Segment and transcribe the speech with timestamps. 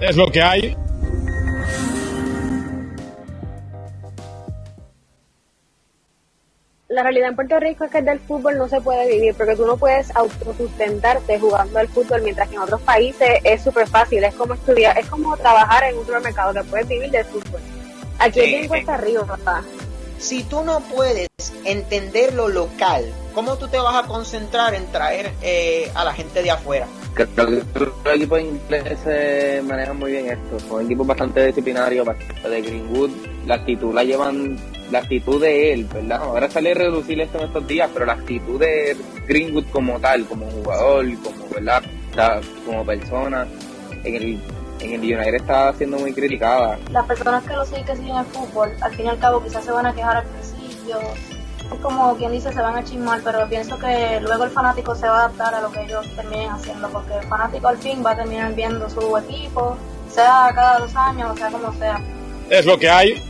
[0.00, 0.76] Es lo que hay.
[6.90, 9.64] la realidad en Puerto Rico es que del fútbol no se puede vivir, porque tú
[9.64, 14.34] no puedes autosustentarte jugando al fútbol, mientras que en otros países es súper fácil, es
[14.34, 17.60] como estudiar, es como trabajar en un supermercado, que puedes vivir del fútbol.
[18.18, 19.64] Aquí es bien cuesta arriba, papá.
[20.20, 21.30] Si tú no puedes
[21.64, 26.42] entender lo local, ¿cómo tú te vas a concentrar en traer eh, a la gente
[26.42, 26.86] de afuera?
[27.14, 27.64] Creo que
[28.04, 33.10] los equipos ingleses manejan muy bien esto, son equipos bastante disciplinarios, de Greenwood,
[33.46, 34.58] la actitud la llevan
[34.90, 36.20] la actitud de él, ¿verdad?
[36.22, 40.26] Ahora sale a reducir esto en estos días, pero la actitud de Greenwood como tal,
[40.26, 41.82] como jugador, como, ¿verdad?
[42.66, 43.46] como persona,
[44.04, 44.38] en el,
[44.80, 46.78] en el United está siendo muy criticada.
[46.90, 49.64] Las personas que lo siguen, que siguen el fútbol, al fin y al cabo quizás
[49.64, 50.98] se van a quejar al principio,
[51.72, 55.06] es como quien dice, se van a chismar, pero pienso que luego el fanático se
[55.06, 58.12] va a adaptar a lo que ellos terminen haciendo, porque el fanático al fin va
[58.12, 59.76] a terminar viendo su equipo,
[60.08, 62.00] sea cada dos años, o sea como sea.
[62.48, 63.22] Es lo que hay.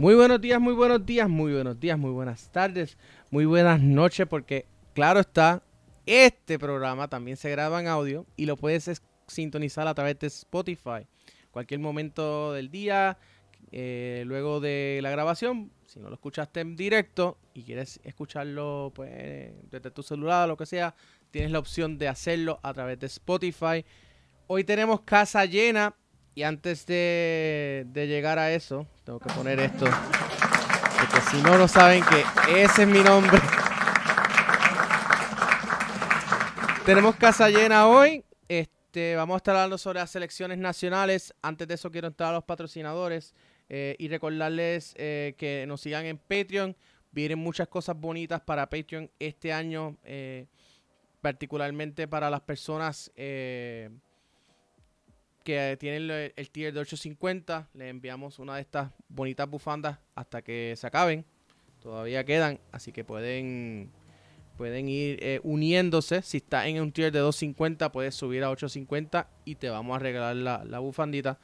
[0.00, 2.96] Muy buenos días, muy buenos días, muy buenos días, muy buenas tardes,
[3.30, 5.62] muy buenas noches, porque claro está,
[6.06, 11.06] este programa también se graba en audio y lo puedes sintonizar a través de Spotify.
[11.50, 13.18] Cualquier momento del día,
[13.72, 19.52] eh, luego de la grabación, si no lo escuchaste en directo y quieres escucharlo pues,
[19.70, 20.94] desde tu celular o lo que sea,
[21.30, 23.84] tienes la opción de hacerlo a través de Spotify.
[24.46, 25.94] Hoy tenemos casa llena
[26.34, 29.84] y antes de, llegar a eso, tengo que poner esto.
[29.84, 33.38] Porque si no, no saben que ese es mi nombre.
[36.84, 38.24] Tenemos casa llena hoy.
[38.48, 41.34] Este, vamos a estar hablando sobre las selecciones nacionales.
[41.42, 43.34] Antes de eso, quiero entrar a los patrocinadores
[43.68, 46.76] eh, y recordarles eh, que nos sigan en Patreon.
[47.12, 50.46] Vienen muchas cosas bonitas para Patreon este año, eh,
[51.20, 53.90] particularmente para las personas que
[55.42, 57.68] tienen el, tier de 850.
[57.74, 61.24] Les enviamos una de estas bonitas bufandas hasta que se acaben.
[61.82, 63.90] Todavía quedan, así que pueden,
[64.56, 66.22] pueden ir eh, uniéndose.
[66.22, 69.98] Si está en un tier de 250, puedes subir a 850 y te vamos a
[69.98, 71.38] regalar la, bufandita.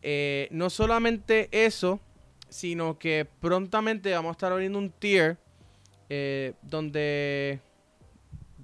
[0.00, 2.00] Eh, no solamente eso,
[2.48, 5.36] sino que prontamente vamos a estar abriendo un tier
[6.08, 7.60] eh, donde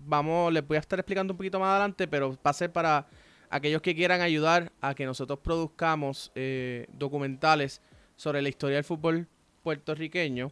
[0.07, 3.07] vamos, les voy a estar explicando un poquito más adelante, pero va para
[3.55, 7.81] aquellos que quieran ayudar a que nosotros produzcamos eh, documentales
[8.17, 9.29] sobre la historia del fútbol
[9.63, 10.51] puertorriqueño,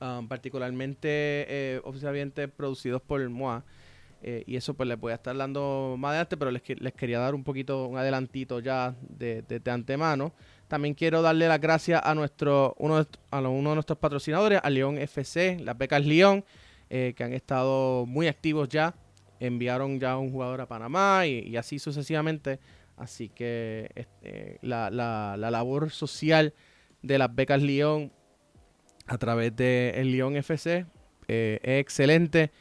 [0.00, 3.62] um, particularmente, eh, oficialmente producidos por el MOA.
[4.22, 7.18] Eh, y eso pues les voy a estar dando más adelante, pero les, les quería
[7.18, 10.32] dar un poquito, un adelantito ya de, de, antemano.
[10.68, 14.96] También quiero darle las gracias a nuestro uno a uno de nuestros patrocinadores, a León
[14.96, 16.42] FC, las becas León,
[16.88, 18.94] que han estado muy activos ya
[19.42, 22.60] enviaron ya un jugador a Panamá y, así sucesivamente.
[22.96, 26.54] Así que este, la, la, labor social
[27.02, 28.12] de las becas Lyon
[29.06, 30.86] a través de el Lyon FC
[31.26, 32.52] eh, es excelente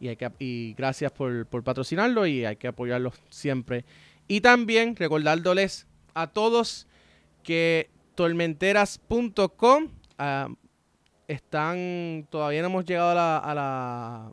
[0.00, 3.84] y, hay que, y gracias por, patrocinarlo y hay que apoyarlo siempre.
[4.26, 6.86] Y también recordándoles a todos
[7.42, 10.48] que tormenteras.com ah,
[11.28, 14.32] están, todavía no hemos llegado a la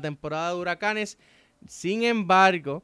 [0.00, 1.18] temporada de huracanes.
[1.66, 2.82] Sin embargo,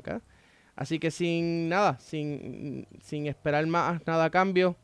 [0.00, 0.20] acá.
[0.76, 2.86] Así que sin nada, sin,
[3.26, 4.76] esperar más nada a cambio,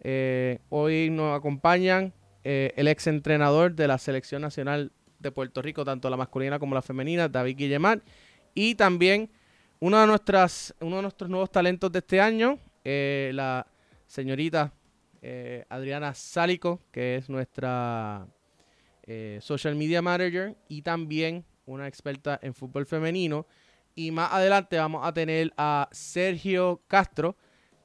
[0.00, 2.14] eh, hoy nos acompañan
[2.44, 6.74] eh, el ex entrenador de la Selección Nacional de Puerto Rico, tanto la masculina como
[6.74, 8.02] la femenina, David Guillemar,
[8.54, 9.30] y también
[9.80, 13.66] una de nuestras, uno de nuestros nuevos talentos de este año, eh, la
[14.06, 14.72] señorita
[15.70, 18.26] Adriana Sálico, que es nuestra
[19.40, 23.46] social media manager y también una experta en fútbol femenino.
[23.94, 27.36] Y más adelante vamos a tener a Sergio Castro,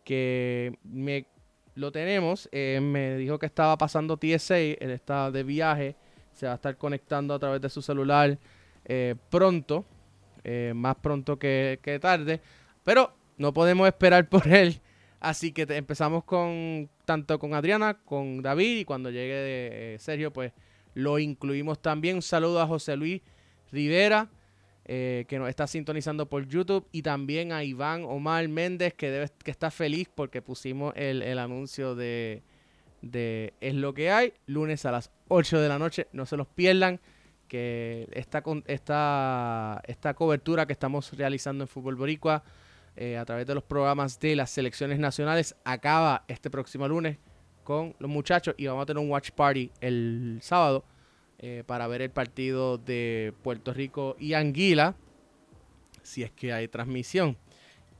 [0.03, 1.27] que me
[1.75, 2.49] lo tenemos.
[2.51, 5.95] Eh, me dijo que estaba pasando TSA, él está de viaje,
[6.33, 8.37] se va a estar conectando a través de su celular
[9.29, 9.85] pronto,
[10.73, 12.41] más pronto que, que tarde.
[12.83, 14.81] Pero no podemos esperar por él.
[15.19, 20.53] Así que empezamos con tanto con Adriana, con David y cuando llegue eh, Sergio, pues
[20.93, 22.17] lo incluimos también.
[22.17, 23.21] Un saludo a José Luis
[23.71, 24.29] Rivera,
[24.91, 29.29] eh, que nos está sintonizando por YouTube, y también a Iván Omar Méndez, que, debe,
[29.43, 32.41] que está feliz porque pusimos el, anuncio de,
[33.03, 36.07] de Es lo que hay, lunes a las 8 de la noche.
[36.11, 36.99] No se los pierdan,
[37.47, 42.41] que esta, esta, esta cobertura que estamos realizando en Fútbol Boricua
[42.95, 45.55] eh, a través de los programas de las selecciones nacionales.
[45.65, 47.19] Acaba este próximo lunes
[47.63, 50.83] con los muchachos y vamos a tener un watch party el sábado
[51.39, 54.95] eh, para ver el partido de Puerto Rico y Anguila,
[56.03, 57.37] si es que hay transmisión.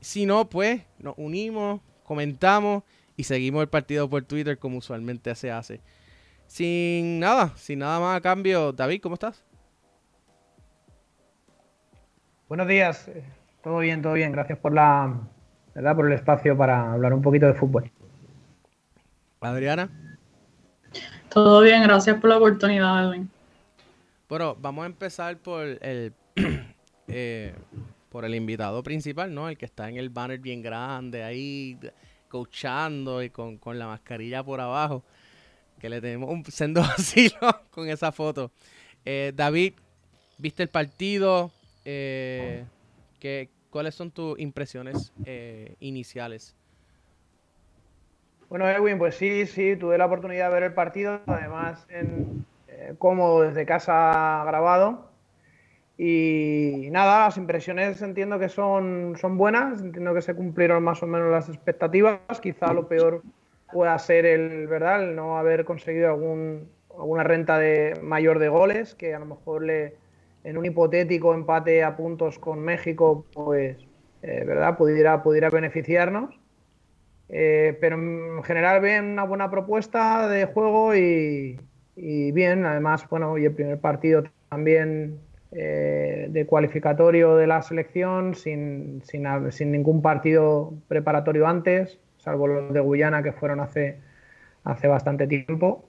[0.00, 2.82] Si no, pues nos unimos, comentamos
[3.16, 5.80] y seguimos el partido por Twitter como usualmente se hace.
[6.46, 9.42] Sin nada, sin nada más a cambio, David, ¿cómo estás?
[12.48, 13.10] Buenos días.
[13.62, 14.32] Todo bien, todo bien.
[14.32, 15.18] Gracias por la,
[15.74, 15.96] ¿verdad?
[15.96, 17.90] por el espacio para hablar un poquito de fútbol.
[19.40, 19.88] Adriana.
[21.30, 23.30] Todo bien, gracias por la oportunidad, Edwin.
[24.28, 26.12] Bueno, vamos a empezar por el
[27.08, 27.54] eh,
[28.10, 29.48] por el invitado principal, ¿no?
[29.48, 31.78] El que está en el banner bien grande ahí,
[32.28, 35.02] coachando y con, la mascarilla por abajo.
[35.78, 37.30] Que le tenemos un sendo vacío
[37.70, 38.50] con esa foto.
[39.04, 39.74] Eh, David,
[40.36, 41.50] ¿viste el partido?
[41.84, 42.64] Eh,
[43.70, 46.54] ¿Cuáles son tus impresiones eh, iniciales?
[48.50, 52.94] Bueno, Edwin, pues sí, sí, tuve la oportunidad de ver el partido, además en, eh,
[52.98, 55.12] cómodo desde casa grabado.
[55.96, 61.06] Y nada, las impresiones entiendo que son, son buenas, entiendo que se cumplieron más o
[61.06, 62.18] menos las expectativas.
[62.42, 63.22] Quizá lo peor
[63.72, 65.04] pueda ser el, ¿verdad?
[65.04, 66.68] el no haber conseguido algún,
[66.98, 69.94] alguna renta de, mayor de goles, que a lo mejor le,
[70.42, 73.76] en un hipotético empate a puntos con México, pues,
[74.22, 74.76] eh, ¿verdad?
[74.76, 76.39] Pudiera, pudiera beneficiarnos.
[77.32, 81.58] Eh, pero en general ven una buena propuesta de juego y,
[81.96, 85.20] bien, además, bueno, y el primer partido también
[85.52, 92.72] eh, de cualificatorio de la selección, sin, sin, sin, ningún partido preparatorio antes, salvo los
[92.72, 93.98] de Guyana que fueron hace,
[94.64, 95.84] hace bastante tiempo.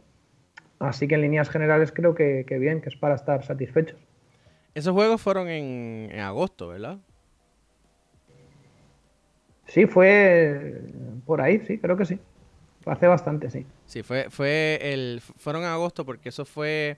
[0.79, 3.99] Así que en líneas generales creo que bien, que es para estar satisfechos.
[4.73, 6.99] Esos juegos fueron en, agosto, ¿verdad?
[9.71, 10.81] Sí, fue
[11.25, 12.19] por ahí, sí, creo que sí.
[12.85, 13.65] Hace bastante, sí.
[13.85, 16.97] Sí, fue, fue el, fueron en agosto porque eso fue...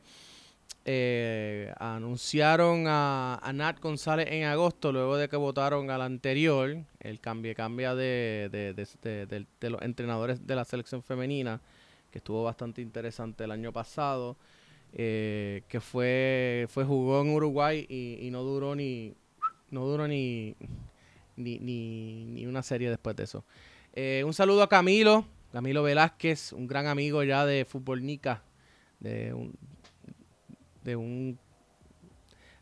[0.86, 7.54] Eh, anunciaron a, Nat González en agosto, luego de que votaron al anterior, el cambio
[7.56, 11.62] cambia de, de, los entrenadores de la selección femenina,
[12.12, 14.36] que estuvo bastante interesante el año pasado.
[14.96, 19.14] Eh, que fue, fue jugó en Uruguay y, no duró ni
[19.72, 20.56] no duró ni
[21.36, 23.44] ni, ni, una serie después de eso.
[23.94, 28.44] Eh, un saludo a Camilo, Camilo Velázquez, un gran amigo ya de Fútbol Nica,
[29.00, 29.54] de un,
[30.84, 31.40] de un,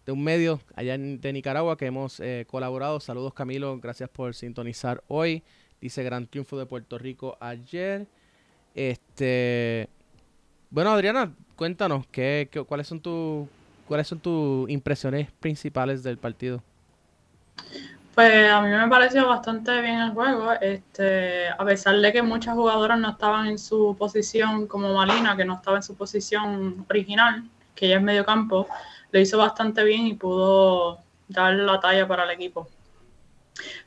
[0.05, 2.99] de un medio allá de Nicaragua que hemos eh, colaborado.
[2.99, 5.43] Saludos Camilo, gracias por sintonizar hoy.
[5.79, 8.07] Dice gran triunfo de Puerto Rico ayer.
[8.75, 9.89] Este,
[10.69, 13.47] bueno Adriana, cuéntanos, ¿qué, cuáles son tus
[13.87, 16.63] cuáles son tus impresiones principales del partido?
[18.15, 22.55] Pues a mí me pareció bastante bien el juego, este, a pesar de que muchas
[22.55, 27.49] jugadoras no estaban en su posición, como Malina, que no estaba en su posición original,
[27.73, 28.67] que ella es medio campo,
[29.11, 30.99] lo hizo bastante bien y pudo
[31.29, 32.67] dar la talla para el equipo.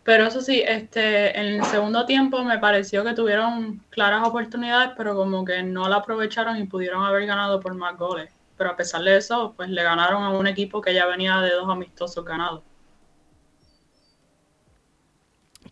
[0.03, 5.15] Pero eso sí, este, en el segundo tiempo me pareció que tuvieron claras oportunidades, pero
[5.15, 8.31] como que no la aprovecharon y pudieron haber ganado por más goles.
[8.57, 11.51] Pero a pesar de eso, pues le ganaron a un equipo que ya venía de
[11.53, 12.63] dos amistosos ganados.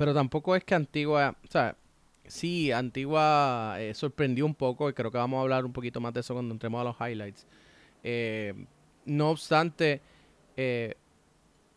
[0.02, 1.76] Pero tampoco es que Antigua, o sea,
[2.26, 6.12] sí, Antigua eh, sorprendió un poco y creo que vamos a hablar un poquito más
[6.12, 7.46] de eso cuando entremos a los highlights.
[8.02, 8.52] Eh,
[9.04, 10.00] no obstante,
[10.56, 10.96] eh,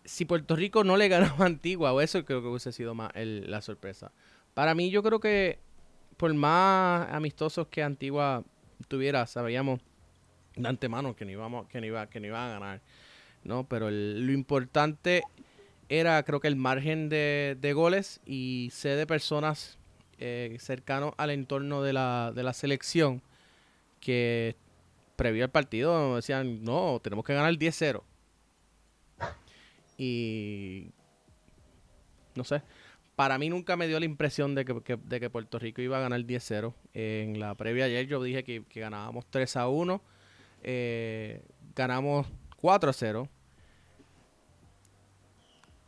[0.06, 3.12] si Puerto Rico no le ganaba a Antigua, o eso creo que hubiese sido más
[3.14, 4.12] la sorpresa.
[4.56, 5.60] Para mí, yo creo que
[6.18, 8.44] por más amistosos que Antigua
[8.88, 9.82] tuviera, sabíamos
[10.56, 12.82] de antemano que no íbamos, que no iba, que no iba a ganar.
[13.44, 13.66] ¿no?
[13.68, 15.22] Pero lo importante
[15.90, 19.78] era, creo que el margen de, goles y sé de personas
[20.18, 23.22] eh, cercanos al entorno de la, de la selección
[24.00, 24.56] que
[25.16, 28.02] previo al partido decían, no, tenemos que ganar 10-0.
[29.98, 30.92] Y
[32.36, 32.62] no sé,
[33.16, 36.02] para mí nunca me dio la impresión de que, de que Puerto Rico iba a
[36.02, 36.74] ganar 10-0.
[36.94, 40.02] En la previa ayer yo dije que, ganábamos 3-1,
[40.64, 41.42] eh,
[41.76, 42.28] ganamos
[42.62, 43.30] 4-0.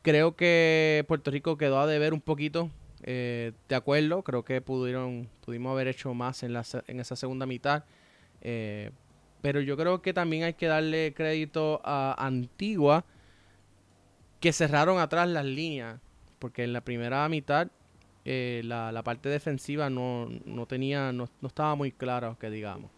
[0.08, 2.72] Creo que Puerto Rico quedó a deber un poquito,
[3.04, 7.46] eh, de acuerdo, creo que pudieron, pudimos haber hecho más en, la, en esa segunda
[7.46, 7.84] mitad.
[8.40, 8.92] Eh,
[9.42, 13.04] pero yo creo que también hay que darle crédito a Antigua,
[14.40, 16.00] que cerraron atrás las líneas
[16.40, 17.68] porque en la primera mitad
[18.24, 20.30] eh, la, parte defensiva no,
[20.70, 22.92] tenía, no, estaba muy clara, que digamos.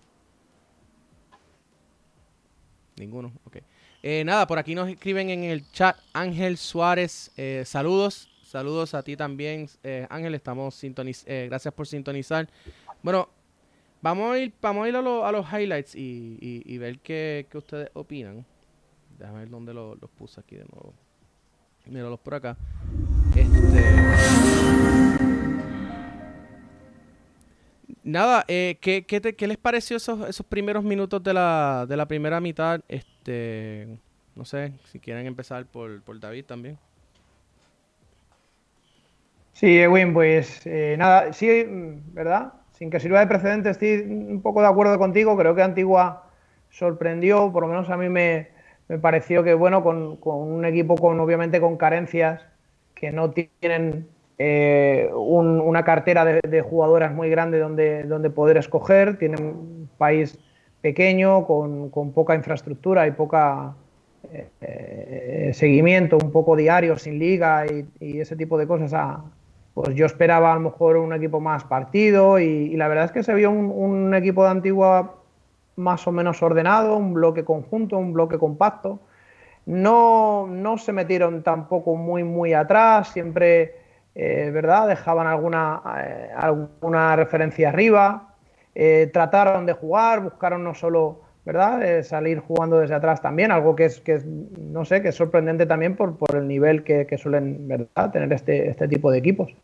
[2.98, 3.58] Ninguno, ok.
[4.02, 9.04] Eh, nada, por aquí nos escriben en el chat Ángel Suárez, eh, saludos, saludos a
[9.04, 9.68] ti también,
[10.10, 12.48] Ángel, estamos sintoniz gracias por sintonizar.
[13.04, 13.30] Bueno,
[14.02, 18.46] vamos a ir, vamos a, ir a, los highlights y, ver qué, ustedes opinan.
[19.18, 20.94] Déjame ver dónde los puse aquí de nuevo.
[21.86, 22.58] Míralos por acá.
[23.36, 24.39] Este.
[28.04, 32.40] Nada, eh, ¿qué, qué, les pareció esos, esos primeros minutos de la, de la primera
[32.40, 32.82] mitad?
[32.88, 34.00] Este,
[34.36, 36.78] no sé, si quieren empezar por, por David también.
[39.60, 41.66] Sí, Edwin, pues eh, nada, sí,
[42.14, 42.54] ¿verdad?
[42.72, 45.36] Sin que sirva de precedente, estoy un poco de acuerdo contigo.
[45.38, 46.32] Creo que Antigua
[46.70, 48.48] sorprendió, por lo menos a mí me,
[48.88, 52.42] me pareció que, bueno, con, un equipo con obviamente con carencias,
[52.96, 54.08] que no tienen
[54.42, 60.40] eh, una cartera de, jugadoras muy grande donde, donde poder escoger, tienen un país
[60.82, 63.76] pequeño, con, poca infraestructura y poca
[64.32, 68.94] eh, seguimiento, un poco diario, sin liga y, ese tipo de cosas.
[68.94, 69.26] Ah,
[69.74, 73.24] pues yo esperaba a lo mejor un equipo más partido y, la verdad es que
[73.24, 75.16] se vio un, un equipo de Antigua
[75.76, 79.00] más o menos ordenado, un bloque conjunto, un bloque compacto.
[79.66, 83.76] No, no se metieron tampoco muy, muy atrás, siempre,
[84.22, 84.90] eh, ¿verdad?
[84.90, 88.36] Dejaban alguna, eh, alguna referencia arriba,
[88.76, 92.04] eh, trataron de jugar, buscaron no solo, ¿verdad?
[92.04, 94.22] salir jugando desde atrás también, algo que es, que
[94.60, 98.12] no sé, que es sorprendente también por, por el nivel que, suelen, ¿verdad?
[98.12, 99.56] Tener este, este tipo de equipos.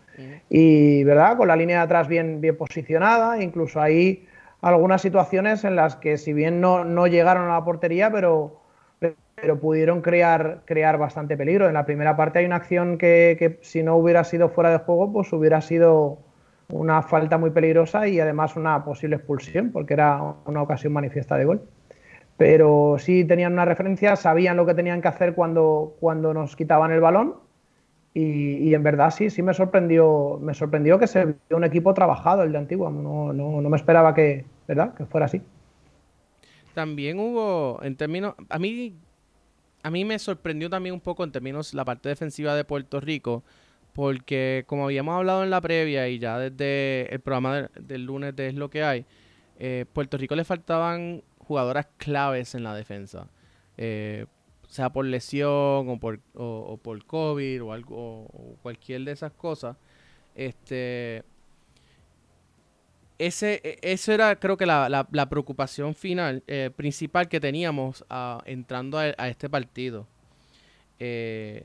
[0.50, 1.36] Y, ¿verdad?
[1.36, 4.26] Con la línea de atrás bien, bien posicionada, incluso ahí
[4.62, 8.62] algunas situaciones en las que si bien no, no llegaron a la portería, pero,
[9.46, 11.68] pero pudieron crear, crear bastante peligro.
[11.68, 14.80] En la primera parte hay una acción que, que, si no hubiera sido fuera de
[14.80, 16.18] juego, pues hubiera sido
[16.70, 21.46] una falta muy peligrosa y además una posible expulsión, porque era una ocasión manifiesta de
[21.46, 21.62] gol.
[22.38, 26.92] Pero sí tenían una referencia, sabían lo que tenían que hacer cuando, cuando nos quitaban
[26.92, 27.36] el balón
[28.16, 32.42] y, en verdad sí, sí me sorprendió, me sorprendió que se vio un equipo trabajado
[32.42, 32.90] el de Antigua.
[32.90, 34.96] No, no, no me esperaba que, ¿verdad?
[34.96, 35.40] que fuera así.
[36.74, 38.98] También hubo, en términos, a mí,
[39.86, 43.44] a mí me sorprendió también un poco en términos la parte defensiva de Puerto Rico,
[43.94, 48.48] porque como habíamos hablado en la previa y ya desde el programa del, lunes de
[48.48, 49.06] Es lo que hay,
[49.60, 53.28] eh, Puerto Rico le faltaban jugadoras claves en la defensa.
[53.78, 54.26] Eh,
[54.68, 59.78] sea por lesión o por, o, por COVID o algo cualquier de esas cosas,
[60.34, 61.24] este
[63.20, 68.42] ese, e, eso era creo que la, la, preocupación final, eh, principal que teníamos ah,
[68.46, 70.08] entrando a, este partido.
[71.00, 71.64] Eh,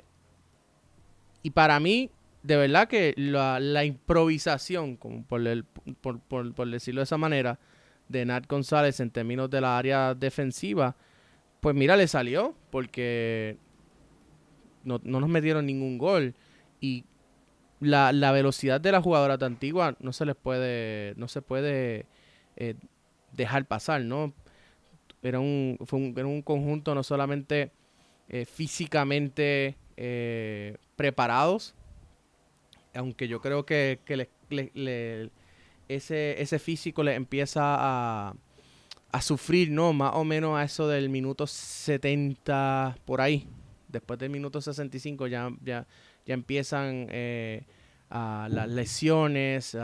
[1.43, 2.11] y para mí,
[2.43, 7.59] de verdad que la, improvisación, como por, el, por, por, decirlo de esa manera,
[8.09, 10.97] de Nat González en términos de la área defensiva,
[11.61, 13.57] pues mira, le salió porque
[14.85, 16.35] no, nos metieron ningún gol.
[16.81, 17.05] Y
[17.81, 22.07] la, velocidad de la jugadora tan antigua no se les puede, no se puede
[22.57, 22.75] eh,
[23.33, 24.33] dejar pasar, ¿no?
[25.23, 27.73] Era un, fue un, era un conjunto no solamente
[28.29, 31.75] eh, físicamente eh, preparados,
[32.95, 33.99] aunque yo creo que,
[35.89, 38.35] ese, ese físico le empieza a,
[39.13, 39.93] a sufrir, ¿no?
[39.93, 43.47] Más o menos a eso del minuto 70 por ahí.
[43.89, 45.87] Después del minuto 65 ya, ya,
[46.31, 47.65] ya empiezan eh,
[48.09, 49.77] las lesiones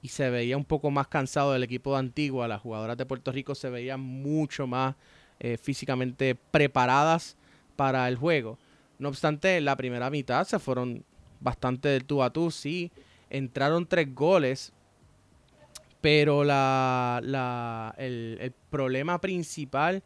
[0.00, 2.48] y se veía un poco más cansado del equipo de Antigua.
[2.48, 4.94] Las jugadoras de Puerto Rico se veían mucho más
[5.38, 7.36] eh, físicamente preparadas
[7.76, 8.58] para el juego.
[8.98, 11.04] No obstante, la primera mitad se fueron
[11.40, 12.50] bastante del tú a tú.
[12.50, 12.90] Sí,
[13.28, 14.72] entraron tres goles,
[16.00, 20.02] pero la, el, problema principal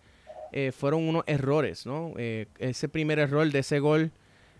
[0.50, 2.14] eh, fueron unos errores, ¿no?
[2.16, 4.10] Ese primer error de ese gol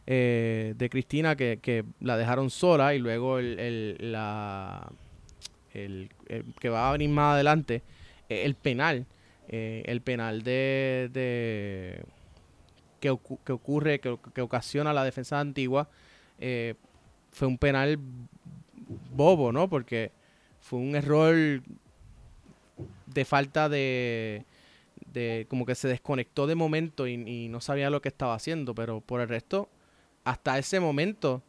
[0.09, 4.91] eh, de Cristina que, que la dejaron sola y luego el, el- la,
[5.75, 7.83] el, el que va a venir más adelante,
[8.29, 9.07] eh, el penal,
[9.49, 12.03] eh, el penal de, de
[13.01, 15.89] que, que ocurre, que, que ocasiona la defensa de Antigua,
[16.41, 16.75] eh,
[17.31, 17.99] fue un penal
[19.15, 19.69] bobo, ¿no?
[19.69, 20.13] Porque
[20.61, 21.63] fue un error
[23.07, 24.45] de falta de,
[25.13, 29.01] de como que se desconectó de momento y no sabía lo que estaba haciendo, pero
[29.01, 29.69] por el resto,
[30.29, 31.43] hasta ese momento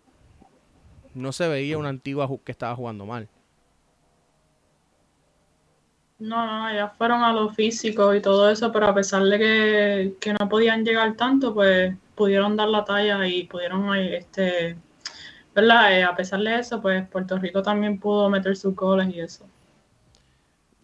[1.13, 3.27] no se veía una antigua que estaba jugando mal.
[6.19, 10.13] No, no, ellas fueron a lo físico y todo eso, pero a pesar de que,
[10.19, 14.77] que no podían llegar tanto, pues pudieron dar la talla y pudieron, eh, este,
[15.53, 15.97] ¿verdad?
[15.97, 19.45] Eh, a pesar de eso, pues Puerto Rico también pudo meter sus goles y eso.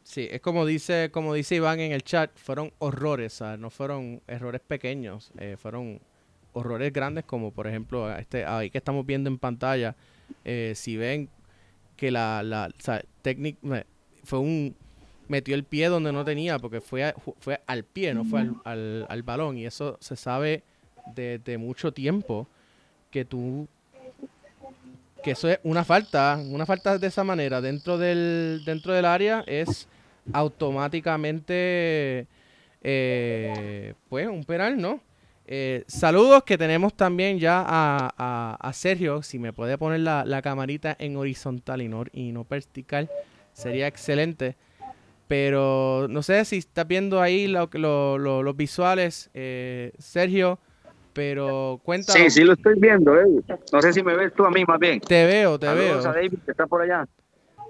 [0.04, 3.60] Sí, es como dice, como dice Iván en el chat, fueron horrores, ¿sabes?
[3.60, 6.00] no fueron errores pequeños, eh, fueron
[6.56, 9.96] horrores grandes como por ejemplo este ahí que estamos viendo en pantalla,
[10.44, 11.30] eh, si ven
[11.98, 13.86] que la, la o sea, técnic- me-
[14.24, 14.76] fue un
[15.28, 18.56] metió el pie donde no tenía porque fue a- fue al pie, no fue al,
[18.64, 20.64] al- al balón y eso se sabe
[21.16, 22.48] desde mucho tiempo
[23.12, 23.68] que tú
[25.24, 29.44] que eso es una falta, una falta de esa manera dentro del dentro del área
[29.48, 29.88] es
[30.34, 32.28] automáticamente
[32.84, 35.00] eh, pues un penal, ¿no?
[35.48, 40.26] Eh, saludos que tenemos también ya a, a- a Sergio, si me puede poner la,
[40.26, 43.10] la camarita en horizontal y no, y no vertical,
[43.54, 44.56] sería excelente.
[45.28, 50.60] Pero no sé si estás viendo ahí lo- lo- lo- los visuales, eh, Sergio,
[51.14, 52.22] pero cuéntanos.
[52.22, 53.26] Sí, sí lo estoy viendo, eh.
[53.72, 55.00] No sé si me ves tú a mí más bien.
[55.00, 56.12] Te veo, te Saludos veo.
[56.12, 57.08] a David que está por allá.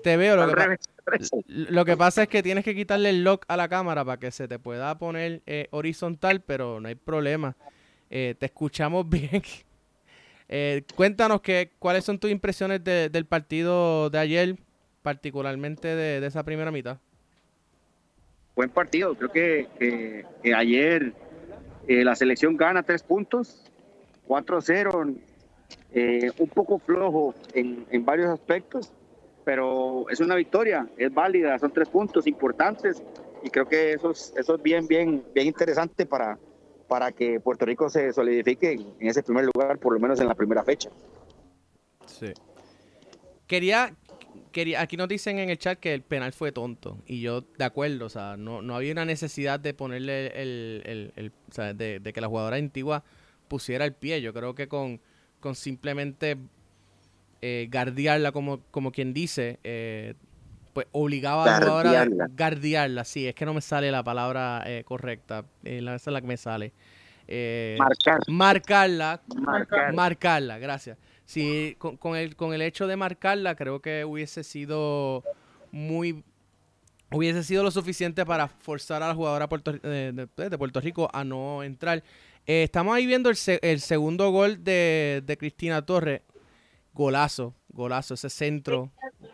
[0.06, 0.36] Te veo.
[0.36, 1.32] Lo que, pa- revés, al revés.
[1.48, 4.30] lo que pasa es que tienes que quitarle el lock a la cámara para que
[4.30, 7.56] se te pueda poner eh, horizontal, pero no hay problema.
[8.12, 9.42] Eh, te escuchamos bien.
[10.48, 14.56] Eh, cuéntanos que, cuáles son tus impresiones de- del partido de ayer,
[15.02, 16.98] particularmente de, de esa primera mitad.
[18.56, 19.16] Buen partido.
[19.16, 21.14] Creo que, que- que ayer
[21.88, 23.64] eh, la selección gana tres puntos,
[24.28, 25.16] 4-0,
[25.96, 28.92] eh, un poco flojo en, en varios aspectos,
[29.46, 33.02] pero es una victoria, es válida, son tres puntos importantes
[33.44, 36.38] y creo que eso es, eso es bien, bien, bien interesante para,
[36.88, 40.34] para que Puerto Rico se solidifique en ese primer lugar, por lo menos en la
[40.34, 40.90] primera fecha.
[42.08, 42.34] Sí.
[43.46, 43.94] Quería,
[44.52, 46.98] quería, aquí nos dicen en el chat que el penal fue tonto.
[47.06, 51.14] Y yo, de acuerdo, o sea, no, no había una necesidad de ponerle el, el-
[51.16, 53.04] el- de, de que la jugadora antigua
[53.48, 54.22] pusiera el pie.
[54.22, 55.00] Yo creo que con,
[55.40, 56.38] con simplemente
[57.42, 60.14] eh, guardiarla, como, como quien dice, eh,
[60.74, 63.06] pues obligaba a la jugadora a Guardiarla.
[63.06, 65.46] Sí, es que no me sale la palabra eh, correcta.
[65.64, 66.74] Eh, la- esa es la que me sale.
[67.28, 68.20] Eh, Marcar.
[68.28, 69.94] marcarla Marcar.
[69.94, 70.98] marcarla, gracias.
[71.26, 75.24] Sí, con, con el, con el hecho de marcarla, creo que hubiese sido
[75.72, 76.24] muy.
[77.12, 81.10] Hubiese sido lo suficiente para forzar a la jugadora Puerto- de, de- de Puerto Rico
[81.14, 82.04] a no entrar.
[82.46, 86.22] Eh, estamos ahí viendo el, se- el segundo gol de, de Cristina Torres.
[86.96, 88.90] Golazo, golazo, ese centro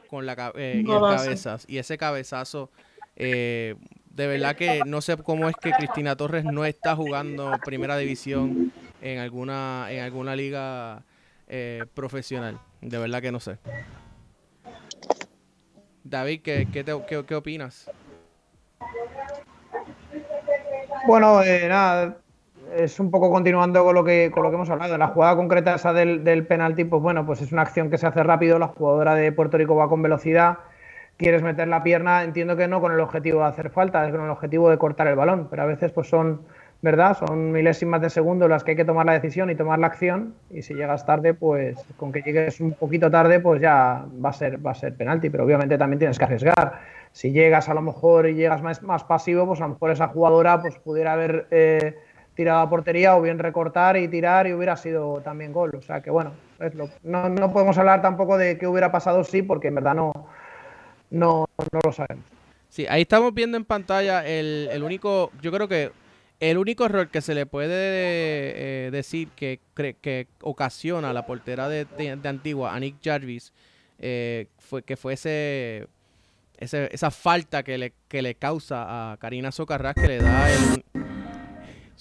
[0.10, 2.72] con la eh, y el ese cabezazo,
[3.16, 3.76] eh,
[4.10, 8.68] de verdad que no sé cómo es que Cristina Torres no está jugando primera división
[9.00, 11.04] en alguna, en alguna liga
[11.48, 12.58] eh, profesional.
[12.82, 13.60] De verdad que no sé.
[16.04, 17.92] David, ¿qué, qué, te- qué- qué opinas?
[21.06, 22.21] Bueno, eh, nada,
[22.76, 24.98] es un poco continuando con lo que con lo que hemos hablado.
[24.98, 28.08] La jugada concreta esa del, del penalti, pues bueno, pues es una acción que se
[28.08, 28.60] hace rápido.
[28.60, 30.60] La jugadora de Puerto Rico va con velocidad.
[31.18, 34.24] Quieres meter la pierna, entiendo que no con el objetivo de hacer falta, es con
[34.24, 35.48] el objetivo de cortar el balón.
[35.50, 36.42] Pero a veces, pues son,
[36.82, 37.16] ¿verdad?
[37.16, 40.34] Son milésimas de segundo las que hay que tomar la decisión y tomar la acción.
[40.50, 44.34] Y si llegas tarde, pues con que llegues un poquito tarde, pues ya va a
[44.34, 45.30] ser, va a ser penalti.
[45.30, 46.80] Pero obviamente también tienes que arriesgar
[47.12, 50.08] si llegas a lo mejor y llegas más, más pasivo, pues a lo mejor esa
[50.08, 51.98] jugadora pues pudiera haber eh,
[52.42, 55.72] tirado a portería o bien recortar y tirar y hubiera sido también gol.
[55.78, 56.32] O sea que bueno,
[57.04, 60.12] no, no podemos hablar tampoco de qué hubiera pasado sí, porque en verdad no,
[61.12, 62.26] no, no lo sabemos.
[62.70, 65.92] Sí, ahí estamos viendo en pantalla el, el único, yo creo que
[66.40, 71.86] el único error que se le puede eh, decir que, que ocasiona la portera de,
[71.98, 73.54] de- de Antigua, Anik Jarvis,
[74.00, 75.88] eh, fue que fue ese,
[76.58, 80.84] ese- esa falta que le, que le causa a Karina Socarrás que le da el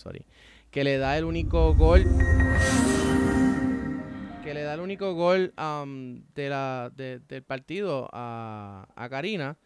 [0.01, 0.25] sorry,
[0.71, 2.05] que le da el único gol
[4.45, 9.57] que le da el único gol am, de la, de- del partido a, a Karina.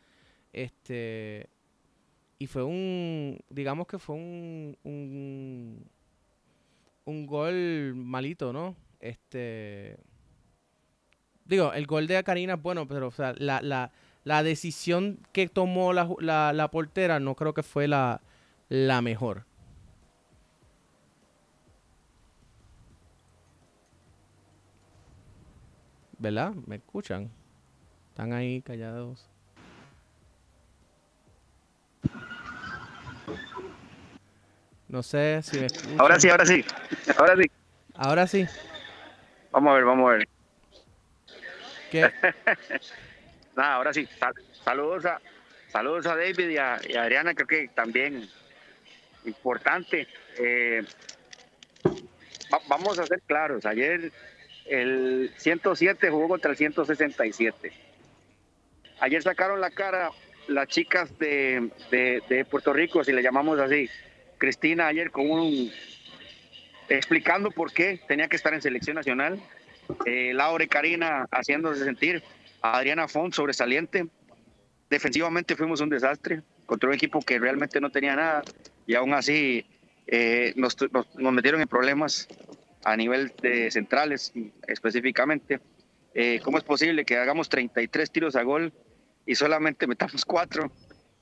[0.53, 1.49] Este.
[2.39, 3.39] Y fue un.
[3.51, 4.77] Digamos que fue un.
[4.83, 5.85] Un,
[7.05, 8.77] un gol malito, ¿no?
[9.01, 9.97] Este.
[11.45, 13.93] Digo, el gol de Karina es bueno, pero o sea, la, la,
[14.25, 18.23] la decisión que tomó la, la, la portera no creo que fue la,
[18.69, 19.45] la mejor.
[26.25, 26.53] ¿Verdad?
[26.67, 27.31] ¿Me escuchan?
[28.09, 29.29] Están ahí callados.
[34.89, 36.01] No sé si me escuchan.
[36.01, 36.65] Ahora sí, ahora sí.
[37.19, 37.51] Ahora sí.
[37.95, 38.47] Ahora sí.
[39.51, 40.29] Vamos a ver, vamos a ver.
[41.91, 42.11] ¿Qué?
[43.55, 44.09] Nada, ahora sí.
[44.19, 44.33] Sal-
[44.65, 45.21] saludos a
[45.69, 48.27] saludos a David y a, y a Adriana, creo que también
[49.27, 50.09] importante.
[50.39, 50.83] Eh,
[52.51, 53.67] va- vamos a ser claros.
[53.67, 54.11] Ayer
[54.67, 57.73] el 107 jugó contra el 167.
[59.01, 60.11] Ayer sacaron la cara
[60.49, 63.89] las chicas de, de- Puerto Rico, si le llamamos así.
[64.39, 65.71] Cristina ayer con un
[66.89, 69.41] explicando por qué tenía que estar en selección nacional.
[70.07, 72.23] Eh, Laura y Karina haciéndose sentir.
[72.63, 74.07] Adriana Font sobresaliente.
[74.91, 78.43] Defensivamente fuimos un desastre contra un equipo que realmente no tenía nada
[78.87, 79.67] y aún así
[80.07, 82.29] eh, nos, nos- nos metieron en problemas
[82.85, 84.33] a nivel de centrales
[84.67, 85.61] específicamente.
[86.15, 88.73] Eh, ¿Cómo es posible que hagamos 33 tiros a gol
[89.27, 90.71] y solamente metamos cuatro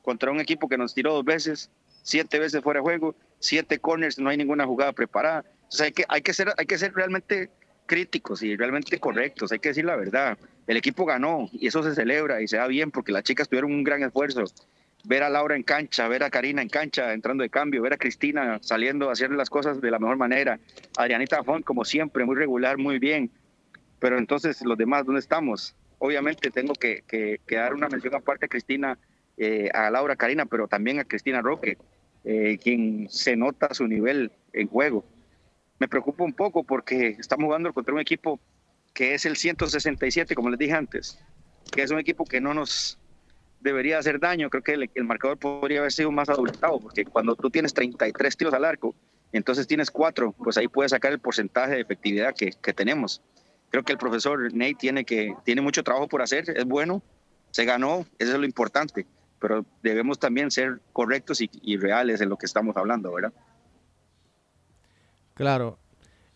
[0.02, 1.70] contra un equipo que nos tiró dos veces,
[2.02, 5.44] siete veces fuera de juego, siete corners, no hay ninguna jugada preparada?
[5.68, 7.48] Sea, hay que, hay que, ser, hay que ser realmente
[7.86, 10.36] críticos y realmente correctos, hay que decir la verdad.
[10.66, 13.72] El equipo ganó y eso se celebra y se da bien porque las chicas tuvieron
[13.72, 14.44] un gran esfuerzo.
[15.04, 17.96] Ver a Laura en cancha, ver a Karina en cancha entrando de cambio, ver a
[17.96, 20.60] Cristina saliendo hacer las cosas de la mejor manera.
[20.96, 23.30] Adrianita Font, como siempre, muy regular, muy bien.
[23.98, 25.74] Pero entonces, los demás, ¿dónde estamos?
[25.98, 27.02] Obviamente tengo que
[27.50, 28.98] dar una mención aparte a Cristina,
[29.38, 31.78] eh, a Laura Karina, pero también a Cristina Roque,
[32.24, 35.04] eh, quien se nota su nivel en juego.
[35.78, 38.38] Me preocupa un poco porque estamos jugando contra un equipo
[38.92, 41.18] que es el 167, como les dije antes,
[41.72, 42.98] que es un equipo que no nos
[43.62, 44.50] debería hacer daño.
[44.50, 48.36] Creo que el, el marcador podría haber sido más adultado, porque cuando tú tienes 33
[48.36, 48.94] tiros al arco,
[49.32, 53.22] entonces tienes cuatro, pues ahí puedes sacar el porcentaje de efectividad que, que tenemos.
[53.70, 57.02] Creo que el profesor Nate tiene, que, tiene mucho trabajo por hacer, es bueno,
[57.50, 59.06] se ganó, eso es lo importante,
[59.40, 63.32] pero debemos también ser correctos y, reales en lo que estamos hablando, ¿verdad?
[65.34, 65.78] Claro.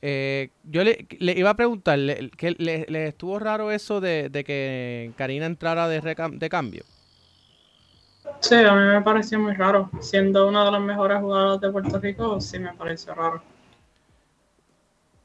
[0.00, 4.44] Eh, yo le, le iba a preguntarle, que le, le estuvo raro eso de, de
[4.44, 6.84] que Karina entrara de, de cambio.
[8.40, 9.90] Sí, a mí me pareció muy raro.
[10.00, 13.42] Siendo una de las mejores jugadoras de Puerto Rico, sí me pareció raro.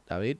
[0.07, 0.37] David.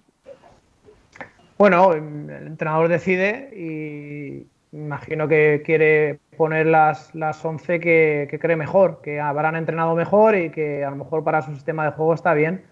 [1.57, 8.55] Bueno, el entrenador decide y imagino que quiere poner las, las 11 que, que cree
[8.55, 12.13] mejor, que habrán entrenado mejor y que a lo mejor para su sistema de juego
[12.13, 12.63] está bien.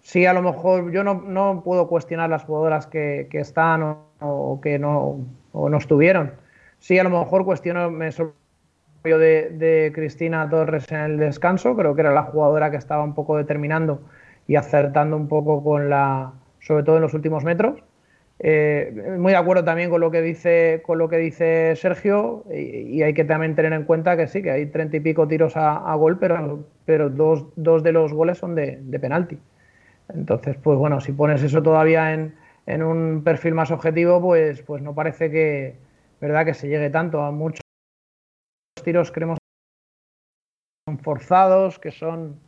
[0.00, 4.04] Sí, a lo mejor yo no, no puedo cuestionar las jugadoras que, que están o,
[4.20, 5.20] o que no,
[5.52, 6.34] o no estuvieron.
[6.78, 8.47] Sí, a lo mejor cuestiono, me sorprendió
[9.02, 13.14] de, de Cristina Torres en el descanso, creo que era la jugadora que estaba un
[13.14, 14.02] poco determinando
[14.46, 17.82] y acertando un poco con la, sobre todo en los últimos metros.
[18.40, 23.02] Eh, muy de acuerdo también con lo que dice, con lo que dice Sergio, y,
[23.02, 25.94] hay que también tener en cuenta que sí, que hay treinta y pico tiros a,
[25.96, 29.38] gol, pero, pero dos, dos, de los goles son de, de, penalti.
[30.14, 32.34] Entonces, pues bueno, si pones eso todavía en,
[32.66, 35.74] en, un perfil más objetivo, pues, pues no parece que,
[36.20, 36.44] ¿verdad?
[36.46, 37.60] que se llegue tanto a muchos
[38.88, 39.36] tiros, creemos
[40.86, 42.40] son forzados, que son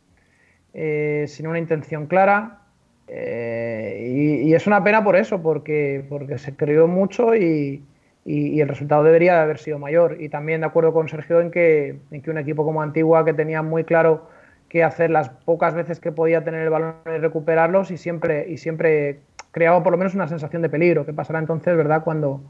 [0.73, 2.61] eh, sin una intención clara.
[3.07, 7.83] Eh, y, y, es una pena por eso, porque, porque se creó mucho y,
[8.25, 10.17] y, y, el resultado debería de haber sido mayor.
[10.19, 13.33] Y también de acuerdo con Sergio en que, en que un equipo como Antigua, que
[13.33, 14.27] tenía muy claro
[14.67, 18.57] qué hacer las pocas veces que podía tener el balón y recuperarlos, y siempre, y
[18.57, 19.19] siempre
[19.51, 21.05] creaba por lo menos una sensación de peligro.
[21.05, 22.41] ¿Qué pasará entonces, verdad, cuando,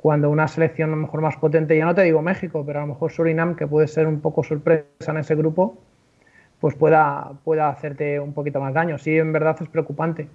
[0.00, 2.82] cuando una selección a lo mejor más potente, ya no te digo México, pero a
[2.82, 5.76] lo mejor Surinam, que puede ser un poco sorpresa en ese grupo,
[6.58, 8.96] pues pueda, pueda hacerte un poquito más daño.
[8.96, 10.26] Sí, en verdad es preocupante.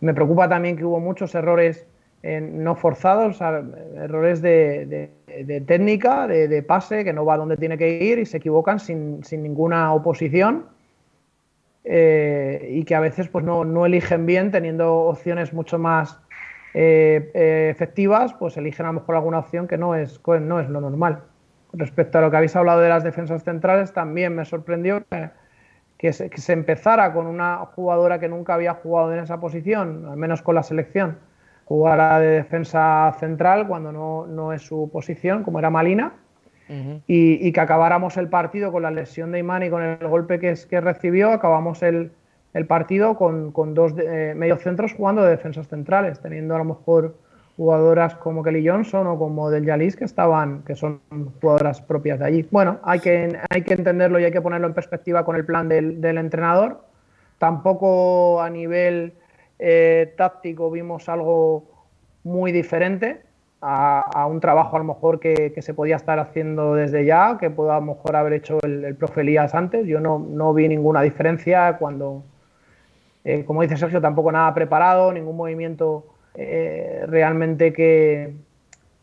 [0.00, 1.86] Me preocupa también que hubo muchos errores
[2.22, 5.10] no forzados, errores de,
[5.66, 9.22] técnica, de, de, pase, que no va donde tiene que ir y se equivocan sin,
[9.22, 10.64] sin ninguna oposición.
[11.84, 16.20] Eh, y que a veces pues no, no, eligen bien, teniendo opciones mucho más
[16.74, 20.68] eh, eh, efectivas, pues eligen a lo mejor alguna opción que no es, no es
[20.68, 21.22] lo normal.
[21.72, 25.30] Respecto a lo que habéis hablado de las defensas centrales, también me sorprendió que,
[25.98, 30.06] que se, que se, empezara con una jugadora que nunca había jugado en esa posición,
[30.08, 31.18] al menos con la selección,
[31.64, 36.14] jugara de defensa central cuando no, no es su posición, como era Malina,
[36.68, 37.02] uh -huh.
[37.06, 40.40] y, y, que acabáramos el partido con la lesión de Imán y con el golpe
[40.40, 42.12] que, es, que recibió, acabamos el,
[42.52, 47.14] el partido con, con dos eh, mediocentros jugando de defensas centrales, teniendo a lo mejor
[47.56, 51.00] jugadoras como Kelly Johnson o como Del Yalis que estaban, que son
[51.40, 52.48] jugadoras propias de allí.
[52.50, 55.68] Bueno, hay que, hay que entenderlo y hay que ponerlo en perspectiva con el plan
[55.68, 56.80] del, entrenador.
[57.38, 59.12] Tampoco a nivel
[59.58, 61.64] eh, táctico vimos algo
[62.24, 63.20] muy diferente
[63.60, 67.76] a, un trabajo a lo mejor que, se podía estar haciendo desde ya, que pueda
[67.76, 69.86] a lo mejor haber hecho el, el profe Elías antes.
[69.86, 72.24] Yo no, no vi ninguna diferencia cuando,
[73.24, 78.34] eh, como dice Sergio, tampoco nada preparado, ningún movimiento eh, realmente que,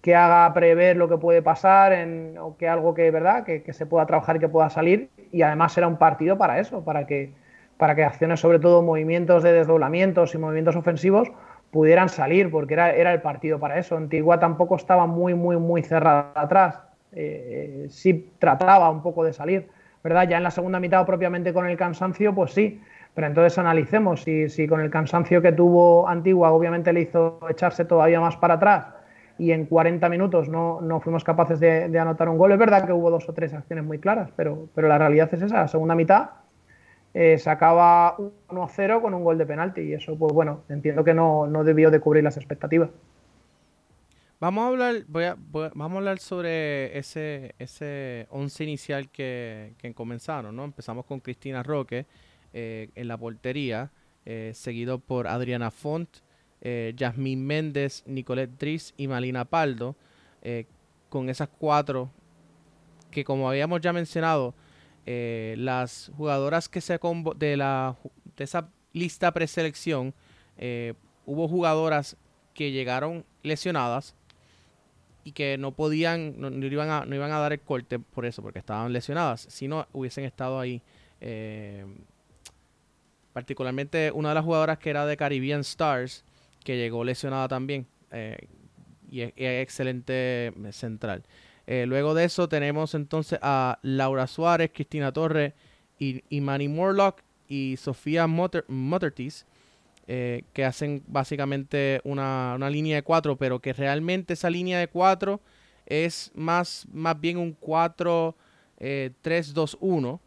[0.02, 3.44] que, haga prever lo que puede pasar en, o que algo que, ¿verdad?
[3.44, 5.10] Que, se pueda trabajar y que pueda salir.
[5.32, 7.32] Y además era un partido para eso, para que,
[7.78, 11.32] para que acciones, sobre todo movimientos de desdoblamientos y movimientos ofensivos,
[11.72, 13.98] pudieran salir, porque era, era el partido para eso.
[13.98, 16.80] Antigua tampoco estaba muy, muy, muy cerrada atrás.
[17.14, 19.68] Eh, sí trataba un poco de salir,
[20.04, 20.28] ¿verdad?
[20.28, 22.82] Ya en la segunda mitad, propiamente con el cansancio, pues sí,
[23.18, 27.84] pero entonces analicemos si, si con el cansancio que tuvo Antigua obviamente le hizo echarse
[27.84, 28.86] todavía más para atrás
[29.40, 32.52] y en 40 minutos no, no fuimos capaces de, anotar un gol.
[32.52, 35.42] Es verdad que hubo dos o tres acciones muy claras, pero, pero la realidad es
[35.42, 35.62] esa.
[35.62, 36.30] La segunda mitad
[37.16, 41.04] eh, se acaba 1 0 con un gol de penalti y eso, pues bueno, entiendo
[41.04, 42.92] que no, no debió de cubrir las expectativas.
[44.40, 49.92] Vamos a hablar, voy a, vamos a hablar sobre ese, ese once inicial que, que
[49.96, 50.66] comenzaron, ¿no?
[50.66, 52.06] Empezamos con Cristina Roque,
[52.60, 53.92] eh, en la portería,
[54.26, 56.10] eh, seguido por Adriana Font,
[56.62, 59.96] eh, Yasmín Méndez, Nicolette Dries y Malina Paldo,
[61.10, 62.10] con esas cuatro
[63.12, 64.56] que como habíamos ya mencionado,
[65.06, 66.98] las jugadoras que se
[67.36, 67.96] de la
[68.36, 70.16] de esa lista preselección,
[71.28, 72.18] hubo jugadoras
[72.56, 74.16] que llegaron lesionadas
[75.24, 78.42] y que no podían, no, iban a, no iban a dar el corte por eso,
[78.42, 80.82] porque estaban lesionadas, si no hubiesen estado ahí
[83.38, 86.26] particularmente una de las jugadoras que era de Caribbean Stars,
[86.64, 88.48] que llegó lesionada también, eh,
[89.12, 91.22] y es, excelente central.
[91.68, 95.54] Eh, luego de eso tenemos entonces a Laura Suárez, Cristina Torres,
[96.00, 99.46] y, Manny Morlock y Sofía Mottertis,
[100.08, 104.88] eh, que hacen básicamente una, una, línea de cuatro, pero que realmente esa línea de
[104.88, 105.42] cuatro
[105.86, 110.22] es más, más bien un 4-3-2-1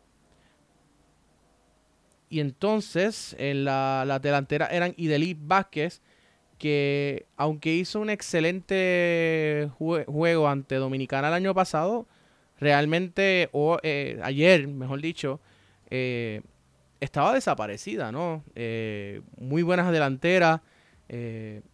[2.31, 6.01] y entonces en la, delantera eran Idelí Vázquez,
[6.59, 12.07] que aunque hizo un excelente juego ante Dominicana el año pasado,
[12.61, 15.41] realmente, o eh, ayer, mejor dicho,
[15.91, 16.43] eh,
[17.01, 18.45] estaba desaparecida, ¿no?
[18.55, 20.61] Eh, muy buenas delanteras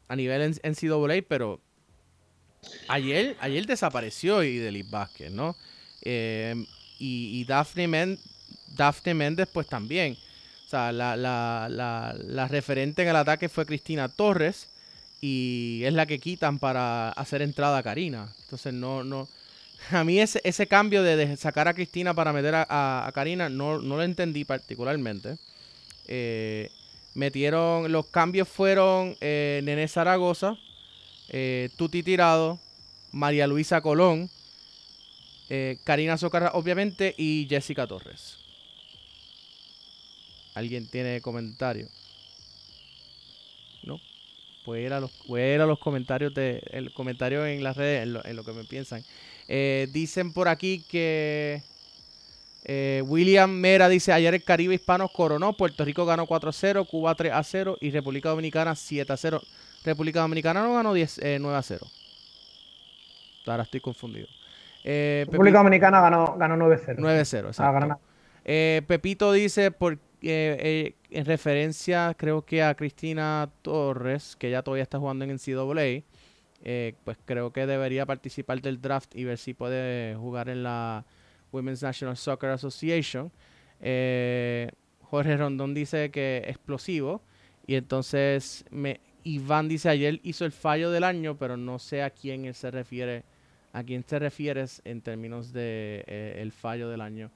[0.08, 1.60] a nivel NCAA, pero
[2.88, 5.54] ayer, ayer desapareció Idelí Vázquez, ¿no?
[6.02, 6.66] y,
[6.98, 8.16] y Daphne,
[8.74, 10.16] Daphne Méndez, pues también.
[10.66, 14.68] O sea, la, la, la, referente en el ataque fue Cristina Torres
[15.20, 18.34] y es la que quitan para hacer entrada a Karina.
[18.42, 19.28] Entonces, no, no.
[19.92, 23.96] A mí ese, ese cambio de, sacar a Cristina para meter a, Karina no, no,
[23.96, 25.36] lo entendí particularmente.
[26.08, 26.72] Eh,
[27.14, 30.56] metieron, los cambios fueron eh, Nene Zaragoza,
[31.28, 32.58] eh, Tuti Tirado,
[33.12, 34.28] María Luisa Colón,
[35.48, 38.45] eh, Karina Socarra, obviamente, y Jessica Torres.
[40.56, 41.86] ¿Alguien tiene comentario?
[43.84, 44.00] No.
[44.64, 48.52] Puede ir a los, los comentarios de el comentario en las redes, en lo, que
[48.52, 49.02] me piensan.
[49.48, 51.60] Eh, dicen por aquí que
[52.64, 57.76] eh, William Mera dice, ayer el Caribe Hispano coronó, Puerto Rico ganó 4-0, Cuba 3-0
[57.82, 59.42] y República Dominicana 7-0.
[59.84, 61.74] República Dominicana no ganó 10, 9-0.
[61.74, 61.88] Eh,
[63.44, 64.26] Ahora estoy confundido.
[64.82, 66.96] República Dominicana ganó, ganó 9-0.
[66.96, 68.00] 9-0, exacto.
[68.86, 74.98] Pepito dice, por, eh, en referencia creo que a Cristina Torres, que ya todavía está
[74.98, 76.04] jugando en NCAA,
[76.64, 81.04] eh, pues creo que debería participar del draft y ver si puede jugar en la
[81.52, 83.30] Women's National Soccer Association.
[83.80, 84.70] Eh,
[85.02, 87.22] Jorge Rondón dice que explosivo
[87.66, 92.10] y entonces me, Iván dice ayer hizo el fallo del año, pero no sé a
[92.10, 93.24] quién él se refiere,
[93.72, 96.04] a quién te refieres en términos de
[96.38, 97.30] el fallo del año.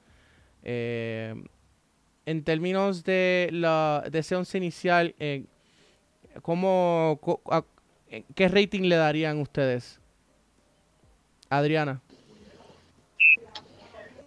[0.62, 1.34] Eh,
[2.30, 5.46] en términos de, la, de ese once inicial, eh,
[6.42, 7.18] ¿cómo,
[8.36, 9.98] ¿qué rating le darían ustedes?
[11.48, 12.00] Adriana.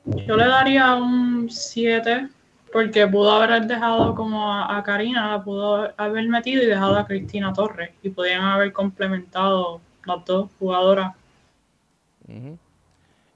[0.03, 2.27] Yo le daría un 7
[2.73, 7.91] porque pudo haber dejado como a, Karina, pudo haber metido y dejado a Cristina Torres
[8.01, 11.15] y podían haber complementado las dos jugadoras.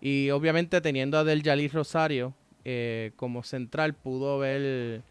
[0.02, 2.34] Y obviamente teniendo a Del Yalí Rosario,
[2.70, 5.02] eh, como central pudo haber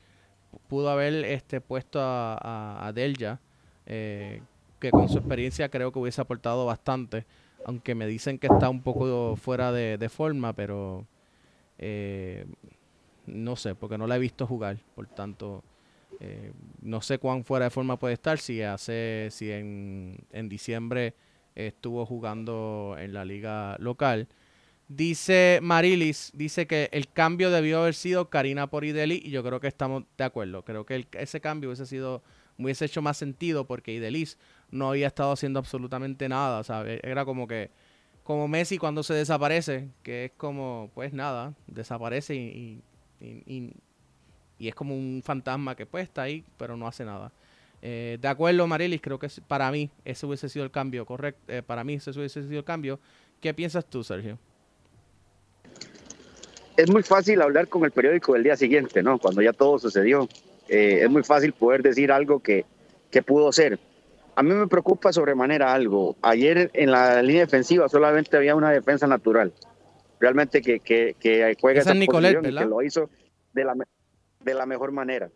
[0.69, 3.41] pudo haber este, puesto a, a, Delja,
[3.87, 4.43] eh,
[4.79, 7.25] que con su experiencia creo que hubiese aportado bastante,
[7.65, 11.07] aunque me dicen que está un poco fuera de, forma, pero
[11.79, 12.47] eh,
[13.27, 15.63] no sé, porque no la he visto jugar, por tanto,
[16.21, 21.15] eh, no sé cuán fuera de forma puede estar, si hace, si en, en diciembre
[21.55, 24.29] estuvo jugando en la liga local.
[24.89, 29.59] Dice Marilis, dice que el cambio debió haber sido Karina por Ideli y yo creo
[29.59, 30.65] que estamos de acuerdo.
[30.65, 32.23] Creo que ese cambio hubiese sido,
[32.57, 34.39] hubiese hecho más sentido porque Idelis
[34.71, 36.63] no había estado haciendo absolutamente nada.
[36.63, 37.01] ¿sabes?
[37.03, 37.71] Era como que,
[38.23, 42.81] como Messi cuando se desaparece, que es como, pues nada, desaparece y,
[43.21, 43.73] y,
[44.61, 47.33] es como un fantasma que pues está ahí, pero no hace nada.
[47.83, 51.53] Eh, de acuerdo, Marilis, creo que para mí ese hubiese sido el cambio, correcto.
[51.53, 53.01] Eh, para mí ese hubiese sido el cambio.
[53.41, 54.39] ¿Qué piensas tú, Sergio?
[56.77, 59.19] Es muy fácil hablar con el periódico del día siguiente, ¿no?
[59.19, 60.29] Cuando ya todo sucedió.
[60.69, 62.65] Eh, es muy fácil poder decir algo que,
[63.11, 63.79] que pudo ser.
[64.35, 66.17] A mí me preocupa sobremanera algo.
[66.23, 69.53] Ayer en la línea defensiva solamente había una defensa natural.
[70.21, 73.09] Realmente que, que, que juega esa, posición y que lo hizo
[73.53, 73.75] de la,
[74.41, 75.31] de la mejor manera.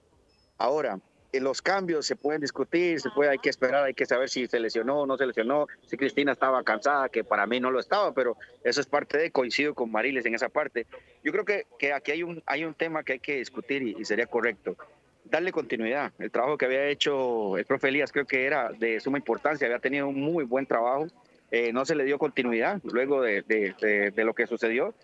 [0.59, 0.99] Ahora,
[1.39, 4.59] los cambios se pueden discutir, se puede, hay que esperar, hay que saber si se
[4.59, 8.13] lesionó o no se lesionó, si Cristina estaba cansada, que para mí no lo estaba,
[8.13, 10.87] pero eso es parte de, coincido con Mariles en esa parte.
[11.23, 14.05] Yo creo que, que aquí hay un, hay un tema que hay que discutir y,
[14.05, 14.77] sería correcto.
[15.25, 16.13] Darle continuidad.
[16.19, 19.79] El trabajo que había hecho el profe Elías creo que era de suma importancia, había
[19.79, 21.07] tenido un muy buen trabajo,
[21.53, 24.95] eh, no se le dio continuidad luego de, de, de, lo que sucedió.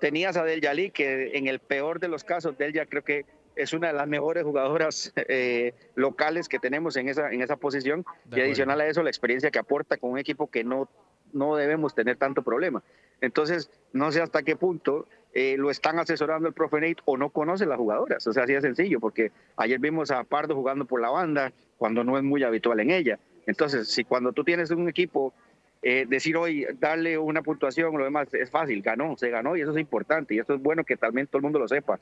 [0.00, 3.26] Tenías a Del Yali, que en el peor de los casos, Del ya creo que
[3.56, 8.04] es una de las mejores jugadoras eh, locales que tenemos en esa, en esa posición
[8.34, 10.88] y adicional a eso la experiencia que aporta con un equipo que no,
[11.32, 12.82] no debemos tener tanto problema.
[13.20, 17.30] Entonces, no sé hasta qué punto eh, lo están asesorando el profe Nate o no
[17.30, 18.26] conoce las jugadoras.
[18.26, 22.04] O sea, así de sencillo, porque ayer vimos a Pardo jugando por la banda cuando
[22.04, 23.18] no es muy habitual en ella.
[23.46, 25.34] Entonces, si cuando tú tienes un equipo,
[25.82, 29.60] eh, decir hoy, darle una puntuación o lo demás es fácil, ganó, se ganó y
[29.60, 31.98] eso es importante y eso es bueno que también todo el mundo lo sepa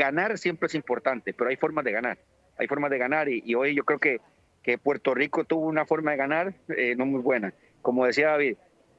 [0.00, 2.18] ganar siempre es importante, pero hay formas de ganar.
[2.56, 4.20] Hay formas de ganar y, hoy yo creo que,
[4.62, 7.52] que, Puerto Rico tuvo una forma de ganar eh, no muy buena.
[7.82, 8.56] Como decía David,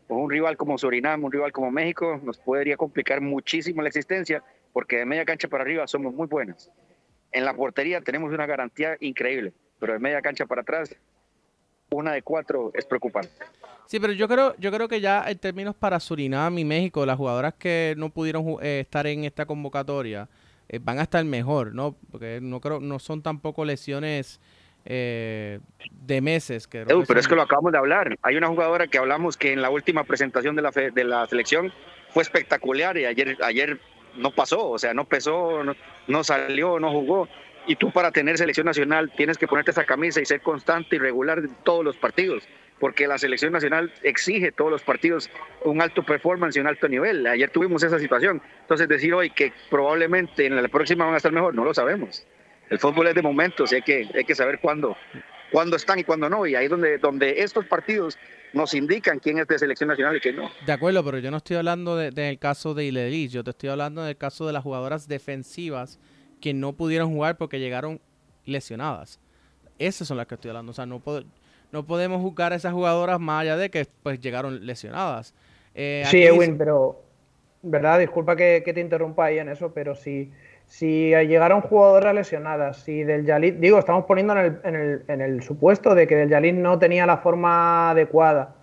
[0.08, 4.44] pues un rival como Surinam, un rival como México, nos podría complicar muchísimo la existencia
[4.74, 6.70] porque de media cancha para arriba somos muy buenas.
[7.32, 10.96] En la portería tenemos una garantía increíble, pero de media cancha para atrás,
[11.90, 13.32] una de cuatro es preocupante.
[13.88, 17.18] Sí, pero yo creo, yo creo que ya en términos para Surinam y México, las
[17.18, 20.30] jugadoras que no pudieron eh, estar en esta convocatoria,
[20.72, 21.98] eh, van a estar mejor, ¿no?
[22.12, 24.40] Porque no creo, no son tampoco lesiones
[24.86, 25.60] eh,
[25.92, 26.66] de meses.
[26.66, 28.18] Que pero es que lo acabamos de hablar.
[28.22, 31.74] Hay una jugadora que hablamos que en la última presentación de la, de la selección
[32.12, 33.82] fue espectacular y ayer, ayer
[34.16, 35.76] no pasó, o sea, no pesó, no,
[36.08, 37.28] no salió, no jugó.
[37.68, 41.00] Y tú para tener selección nacional tienes que ponerte esa camisa y ser constante y
[41.00, 42.48] regular en todos los partidos
[42.82, 45.30] porque la selección nacional exige todos los partidos
[45.64, 47.28] un alto performance y un alto nivel.
[47.28, 48.42] Ayer tuvimos esa situación.
[48.62, 52.26] Entonces decir hoy que probablemente en la próxima van a estar mejor, no lo sabemos.
[52.72, 54.98] El fútbol es de momentos y hay que, hay que saber cuándo,
[55.52, 56.48] cuándo están y cuándo no.
[56.48, 58.18] Y ahí donde, donde estos partidos
[58.52, 60.50] nos indican quién es de selección nacional y quién no.
[60.66, 64.04] De acuerdo, pero yo no estoy hablando del caso de Iledis, yo te estoy hablando
[64.04, 66.00] del caso de las jugadoras defensivas
[66.42, 68.02] que no pudieron jugar porque llegaron
[68.44, 69.20] lesionadas.
[69.78, 70.72] Esas son las que estoy hablando.
[70.72, 71.24] O sea, no puedo,
[71.72, 75.34] no podemos juzgar a esas jugadoras más allá de que pues llegaron lesionadas.
[75.74, 77.02] Eh, sí, Edwin, pero,
[77.62, 78.00] ¿verdad?
[78.00, 80.32] Disculpa que, te interrumpa ahí en eso, pero si,
[80.66, 86.16] si llegaron jugadoras lesionadas, si del Yalit, digo, estamos poniendo en el, supuesto de que
[86.16, 88.56] del Yalit no tenía la forma adecuada,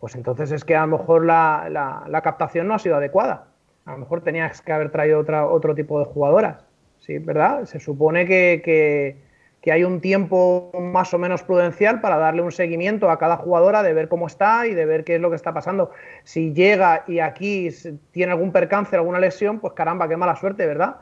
[0.00, 3.46] pues entonces es que a lo mejor la, captación no ha sido adecuada.
[3.84, 6.64] A lo mejor tenías que haber traído otra, otro tipo de jugadoras,
[6.98, 7.18] ¿sí?
[7.18, 7.64] ¿Verdad?
[7.64, 9.29] Se supone que que
[9.68, 13.92] hay un tiempo más o menos prudencial para darle un seguimiento a cada jugadora, de
[13.92, 15.90] ver cómo está y de ver qué es lo que está pasando.
[16.24, 17.68] Si llega y aquí
[18.10, 20.96] tiene algún percance, alguna lesión, pues caramba, qué mala suerte, ¿verdad?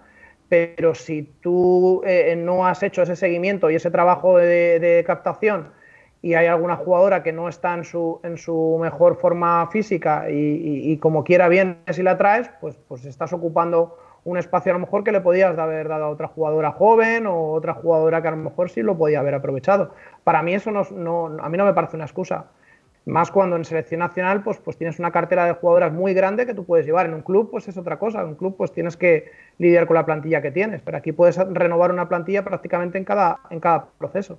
[0.49, 5.70] Pero si tú eh, no has hecho ese seguimiento y ese trabajo de, captación
[6.20, 10.97] y hay alguna jugadora que no está en su, en su mejor forma física y,
[10.99, 13.97] como quiera bien si la traes, pues, pues estás ocupando
[14.29, 17.53] un espacio a lo mejor que le podías haber dado a otra jugadora joven o
[17.53, 19.95] otra jugadora que a lo mejor sí lo podía haber aprovechado.
[20.22, 22.47] Para mí eso no, a mí no me parece una excusa.
[23.07, 26.53] Más cuando en selección nacional pues, pues tienes una cartera de jugadoras muy grande que
[26.53, 27.07] tú puedes llevar.
[27.07, 28.20] En un club pues es otra cosa.
[28.20, 30.83] En un club pues tienes que lidiar con la plantilla que tienes.
[30.83, 34.39] Pero aquí puedes renovar una plantilla prácticamente en cada, en cada proceso.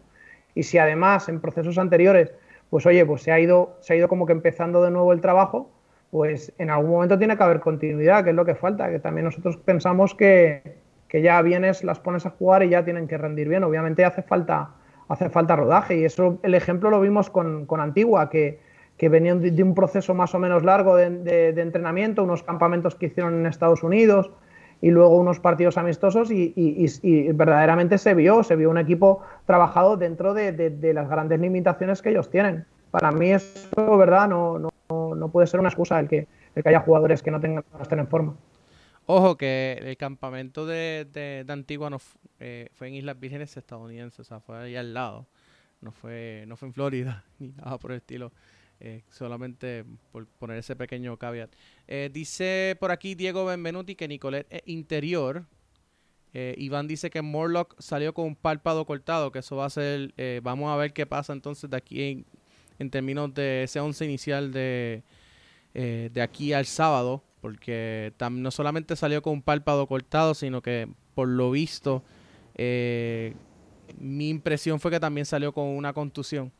[0.54, 2.32] Y si además en procesos anteriores
[2.70, 5.22] pues oye, pues se ha ido, se ha ido como que empezando de nuevo el
[5.22, 5.72] trabajo,
[6.12, 9.26] pues en algún momento tiene que haber continuidad, que es lo que falta, que también
[9.26, 10.62] nosotros pensamos que,
[11.08, 13.64] que ya vienes, las pones a jugar y ya tienen que rendir bien.
[13.64, 14.70] Obviamente hace falta,
[15.08, 18.60] hace falta rodaje y eso el ejemplo lo vimos con, con Antigua, que,
[18.98, 21.10] que venían de, un proceso más o menos largo de,
[21.54, 24.32] de, entrenamiento, unos campamentos que hicieron en Estados Unidos
[24.82, 29.22] y luego unos partidos amistosos y, y, y verdaderamente se vio, se vio un equipo
[29.46, 32.66] trabajado dentro de, las grandes limitaciones que ellos tienen.
[32.92, 34.28] Para mí eso, ¿verdad?
[34.30, 37.40] No, no, no puede ser una excusa el que, el que haya jugadores que no,
[37.40, 38.36] tengan, no estén en forma.
[39.06, 41.98] Ojo que el campamento de, de, Antigua no
[42.40, 45.28] eh, fue en Islas Vírgenes estadounidenses, o sea, fue ahí al lado.
[45.82, 48.32] No fue, no fue en Florida, ni nada por el estilo.
[48.82, 51.52] Eh, solamente por poner ese pequeño caveat.
[51.88, 55.46] Eh, dice por aquí Diego Benvenuti que Nicolet es interior.
[56.32, 60.14] Iván dice que Morlock salió con un párpado cortado, que eso va a ser,
[60.44, 62.26] vamos a ver qué pasa entonces de aquí en,
[62.80, 65.04] en términos de ese once inicial de,
[65.74, 71.28] de aquí al sábado porque no solamente salió con un párpado cortado, sino que por
[71.28, 72.04] lo visto
[72.62, 73.36] eh,
[73.98, 76.52] mi impresión fue que también salió con una contusión,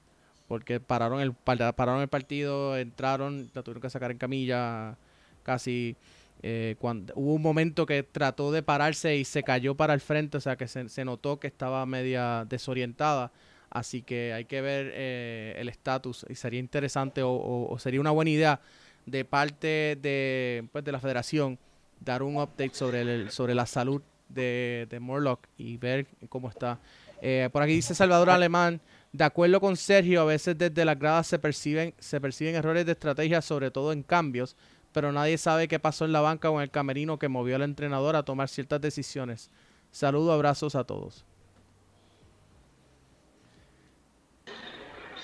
[0.48, 4.98] porque pararon el, pararon el partido, entraron, la tuvieron que sacar en camilla
[5.44, 5.98] casi.
[6.42, 10.38] Eh, cuando, hubo un momento que trató de pararse y se cayó para el frente,
[10.38, 13.34] o sea que se, notó que estaba media desorientada.
[13.70, 18.32] Así que hay que ver eh, el estatus y sería interesante o sería una buena
[18.32, 18.62] idea
[19.06, 21.58] de parte de, pues, de la federación
[22.00, 26.80] dar un update sobre, el, sobre la salud de, de Morlock y ver cómo está.
[27.22, 28.80] Eh, por aquí dice Salvador Alemán,
[29.12, 32.94] de acuerdo con Sergio, a veces desde las gradas se perciben, se perciben errores de
[32.94, 34.56] estrategia, sobre todo en cambios,
[34.94, 37.64] pero nadie sabe qué pasó en la banca o en el camerino que movió al
[37.64, 39.50] entrenador a tomar ciertas decisiones.
[39.92, 41.26] Saludos, abrazos a todos.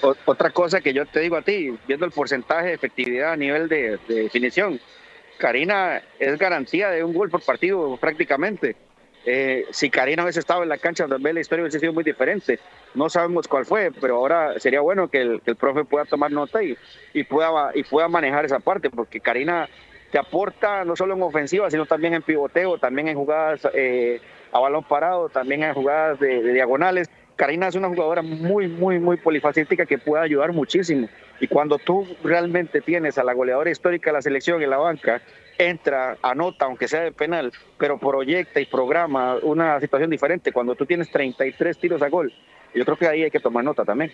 [0.01, 3.67] Otra cosa que yo te digo a ti, viendo el porcentaje de efectividad a nivel
[3.67, 4.79] de, definición,
[5.37, 8.75] Karina es garantía de un gol por partido prácticamente.
[9.27, 12.59] Eh, si Karina hubiese estado en la cancha, vez la historia hubiese sido muy diferente.
[12.93, 16.77] No sabemos cuál fue, pero ahora sería bueno que el, profe pueda tomar nota y,
[17.13, 19.67] y, pueda, y pueda manejar esa parte, porque Karina
[20.11, 24.21] te aporta no solo en ofensiva, sino también en pivoteo, también en jugadas eh,
[24.51, 29.17] a balón parado, también en jugadas de diagonales Karina es una jugadora muy, muy, muy
[29.17, 31.09] polifacética que puede ayudar muchísimo.
[31.39, 35.21] Y cuando tú realmente tienes a la goleadora histórica de la selección en la banca,
[35.57, 40.53] entra, anota, aunque sea de penal, pero proyecta y programa una situación diferente.
[40.53, 42.33] Cuando tú tienes 33 tiros a gol,
[42.73, 44.11] yo creo que ahí hay que tomar nota también.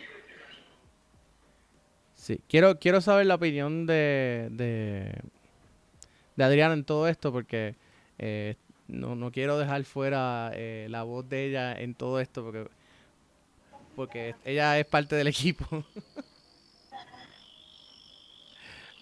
[2.15, 7.75] Sí, quiero, quiero saber la opinión de, de, Adriana en todo esto, porque
[8.17, 8.55] eh,
[8.87, 12.67] no, no quiero dejar fuera eh, la voz de ella en todo esto, porque
[13.95, 15.65] porque ella es parte del equipo.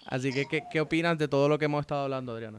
[0.06, 2.58] Así que, ¿qué, opinas de todo lo que hemos estado hablando, Adriana?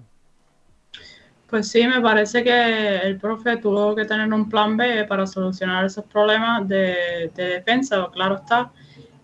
[1.48, 5.84] Pues sí, me parece que el profe tuvo que tener un plan B para solucionar
[5.84, 8.72] esos problemas de, defensa, claro está.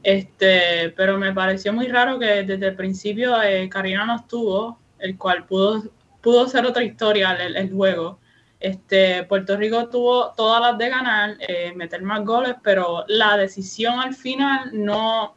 [0.04, 5.18] Este, pero me pareció muy raro que desde el principio eh, Karina no estuvo, el
[5.18, 5.84] cual pudo,
[6.22, 8.20] pudo ser otra historia el, el juego.
[8.60, 14.00] Este, Puerto Rico tuvo todas las de ganar, eh, meter más goles, pero la decisión
[14.00, 15.36] al final no,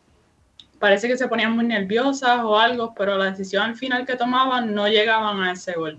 [0.79, 4.75] parece que se ponían muy nerviosas o algo, pero la decisión al final que tomaban
[4.75, 5.99] no llegaban a ese gol.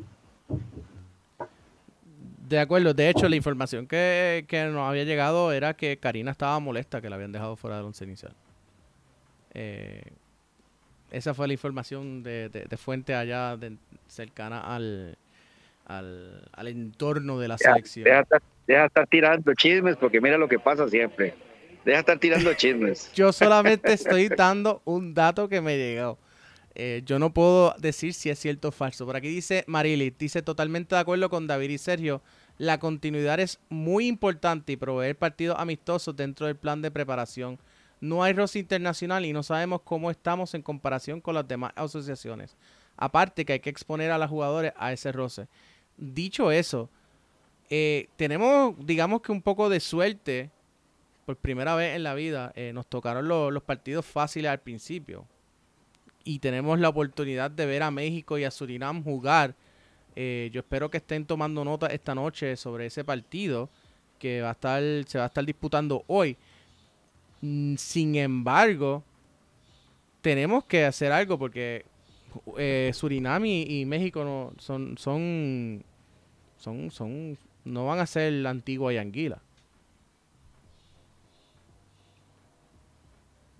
[2.49, 6.99] De acuerdo, de hecho la información que, nos había llegado era que Karina estaba molesta
[6.99, 8.33] que la habían dejado fuera del once inicial.
[9.53, 10.01] Eh,
[11.11, 13.57] esa fue la información de, fuente allá
[14.07, 15.17] cercana al,
[15.97, 18.05] al, entorno de la selección.
[18.05, 18.25] Deja,
[18.67, 21.33] deja, estar tirando chismes porque mira lo que pasa siempre.
[21.85, 23.11] Deja estar tirando chismes.
[23.15, 26.17] Yo solamente estoy dando un dato que me llegó.
[26.73, 29.05] Eh, yo no puedo decir si es cierto o falso.
[29.05, 32.21] Por aquí dice Marily, dice totalmente de acuerdo con David y Sergio.
[32.57, 37.59] La continuidad es muy importante y proveer partidos amistosos dentro del plan de preparación.
[37.99, 42.55] No hay roce internacional y no sabemos cómo estamos en comparación con las demás asociaciones.
[42.95, 45.47] Aparte que hay que exponer a los jugadores a ese roce
[46.01, 46.89] dicho eso,
[47.69, 50.51] eh, tenemos, digamos que un poco de suerte.
[51.25, 55.25] Por primera vez en la vida eh, nos tocaron los partidos fáciles al principio.
[56.25, 59.55] Y tenemos la oportunidad de ver a México y a Surinam jugar.
[60.15, 63.69] Eh, yo espero que estén tomando nota esta noche sobre ese partido
[64.19, 66.35] que va a estar, se va a estar disputando hoy.
[67.39, 69.03] Mm, sin embargo,
[70.21, 71.85] tenemos que hacer algo porque
[72.93, 75.83] Surinam y, México no, son, son
[76.61, 79.39] son, son, no van a ser la antigua y anguila.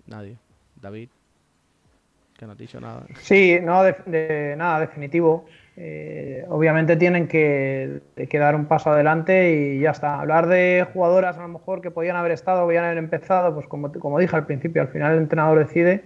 [0.06, 0.36] Nadie.
[0.80, 1.08] David,
[2.38, 3.04] que no ha dicho nada.
[3.20, 5.46] Sí, no, de, nada, definitivo.
[5.76, 10.20] eh, obviamente tienen que, que, dar un paso adelante y ya está.
[10.20, 13.92] Hablar de jugadoras a lo mejor que podían haber estado, podían haber empezado, pues como,
[13.92, 16.04] como dije al principio, al final el entrenador decide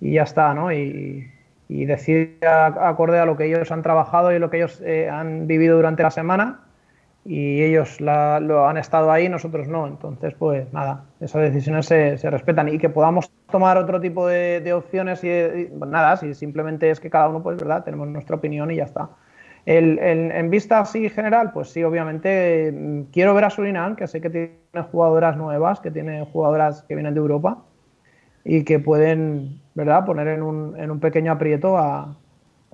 [0.00, 0.72] y ya está, ¿no?
[0.72, 1.30] Y,
[1.68, 5.46] y decide acorde a lo que ellos han trabajado y lo que ellos eh, han
[5.46, 6.60] vivido durante la semana
[7.24, 9.86] y ellos lo han estado ahí, nosotros no.
[9.86, 14.72] Entonces, pues nada, esas decisiones se, se respetan y que podamos tomar otro tipo de,
[14.72, 18.70] opciones y, pues nada, si simplemente es que cada uno, pues verdad, tenemos nuestra opinión
[18.70, 19.10] y ya está.
[19.64, 24.20] El, en vista así general, pues sí, obviamente mm, quiero ver a Surinam, que sé
[24.20, 27.62] que tiene jugadoras nuevas, que tiene jugadoras que vienen de Europa
[28.44, 32.16] y que pueden, ¿verdad?, poner en un, en un pequeño aprieto a...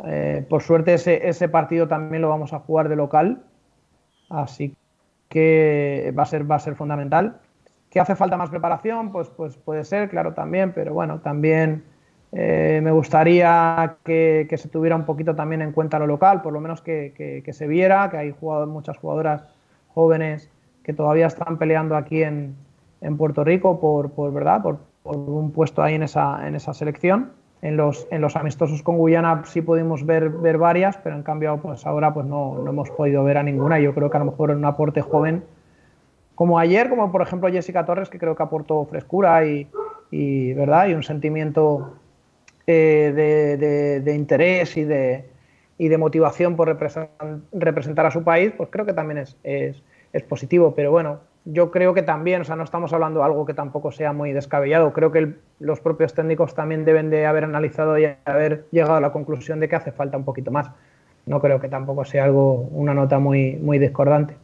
[0.07, 3.43] Eh, por suerte ese, ese partido también lo vamos a jugar de local
[4.31, 4.77] Así
[5.29, 7.41] que va a ser, va a ser fundamental.
[7.91, 9.13] ¿Que hace falta más preparación?
[9.13, 11.85] Pues, pues puede ser, claro, también, pero bueno, también
[12.33, 16.61] eh, me gustaría que, se tuviera un poquito también en cuenta lo local, por lo
[16.61, 19.45] menos que, se viera, que hay muchas jugadoras
[19.93, 20.49] jóvenes
[20.85, 22.57] que todavía están peleando aquí en,
[23.17, 24.63] Puerto Rico por, por ¿verdad?
[24.63, 27.33] Por, por, un puesto ahí en esa, en esa selección
[27.63, 31.59] en los, en los amistosos con Guyana sí pudimos ver, ver varias, pero en cambio
[31.61, 33.79] pues ahora pues no, no hemos podido ver a ninguna.
[33.79, 35.45] Yo creo que a lo mejor en un aporte joven
[36.35, 39.69] como ayer, como por ejemplo Jessica Torres, que creo que aportó frescura y,
[40.11, 40.89] y ¿verdad?
[40.89, 41.99] y un sentimiento
[42.67, 45.29] eh, de, de, interés y de,
[45.77, 46.69] y de motivación por
[47.53, 49.83] representar a su país, pues creo que también es, es,
[50.15, 50.73] es positivo.
[50.75, 53.93] Pero bueno, yo creo que también, o sea, no estamos hablando de algo que tampoco
[53.93, 54.93] sea muy descabellado.
[54.93, 59.13] Creo que los propios técnicos también deben de haber analizado y haber llegado a la
[59.13, 60.71] conclusión de que hace falta un poquito más.
[61.27, 64.37] No creo que tampoco sea algo, una nota muy, muy discordante.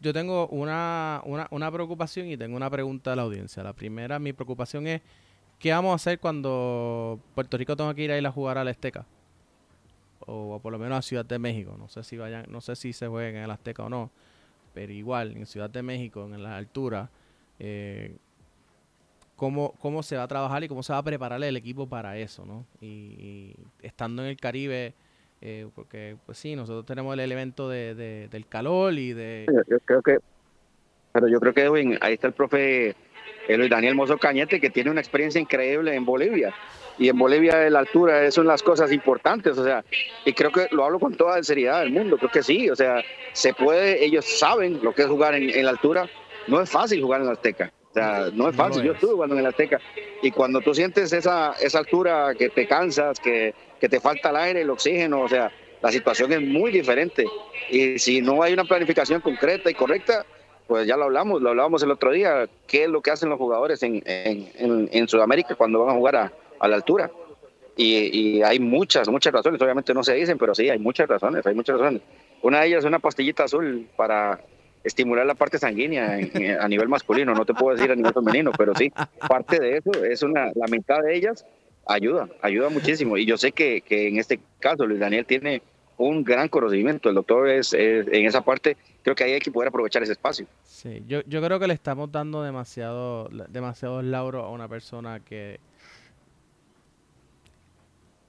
[0.00, 3.62] yo tengo una, una, preocupación y tengo una pregunta a la audiencia.
[3.62, 5.00] La primera, mi preocupación es,
[5.60, 8.64] ¿qué vamos a hacer cuando Puerto Rico tenga que ir a ir a jugar a
[8.64, 9.06] la Azteca?
[10.26, 11.76] O, por lo menos a Ciudad de México.
[11.78, 14.10] No sé si vayan, no sé si se jueguen en el Azteca o no
[14.72, 17.08] pero igual en Ciudad de México, en las alturas,
[17.58, 18.16] eh,
[19.36, 22.16] cómo, cómo se va a trabajar y cómo se va a preparar el equipo para
[22.18, 22.66] eso, ¿no?
[22.80, 24.94] Y, estando en el Caribe,
[25.40, 29.46] eh, porque pues sí, nosotros tenemos el elemento de, del calor y de...
[29.68, 30.18] Yo, creo que,
[31.12, 32.94] pero yo creo que ahí está el profe
[33.68, 36.54] Daniel Mozo Cañete, que tiene una experiencia increíble en Bolivia
[36.98, 39.84] y en Bolivia la altura son las cosas importantes, o sea,
[40.24, 42.76] y creo que lo hablo con toda la seriedad del mundo, creo que sí, o
[42.76, 46.08] sea, se puede, ellos saben lo que es jugar en, la altura,
[46.48, 49.36] no es fácil jugar en la Azteca, o sea, no es fácil, yo estuve jugando
[49.36, 49.80] en la Azteca,
[50.22, 54.36] y cuando tú sientes esa, esa altura que te cansas, que, que te falta el
[54.36, 57.26] aire, el oxígeno, o sea, la situación es muy diferente,
[57.70, 60.26] y si no hay una planificación concreta y correcta,
[60.68, 63.38] pues ya lo hablamos, lo hablábamos el otro día, qué es lo que hacen los
[63.38, 66.32] jugadores en, en, en Sudamérica cuando van a jugar a,
[66.62, 67.10] a la altura.
[67.76, 71.54] Y, hay muchas, muchas razones, obviamente no se dicen, pero sí, hay muchas razones, hay
[71.54, 72.02] muchas razones.
[72.42, 74.40] Una de ellas es una pastillita azul para
[74.84, 76.18] estimular la parte sanguínea
[76.60, 78.92] a nivel masculino, no te puedo decir a nivel femenino, pero sí,
[79.28, 81.46] parte de eso es una, la mitad de ellas
[81.86, 83.16] ayuda, ayuda muchísimo.
[83.16, 85.62] Y yo sé que, que en este caso Luis Daniel tiene
[85.96, 89.68] un gran conocimiento, el doctor es, en esa parte, creo que ahí hay que poder
[89.68, 90.46] aprovechar ese espacio.
[90.64, 95.60] Sí, yo, yo creo que le estamos dando demasiado, demasiado lauro a una persona que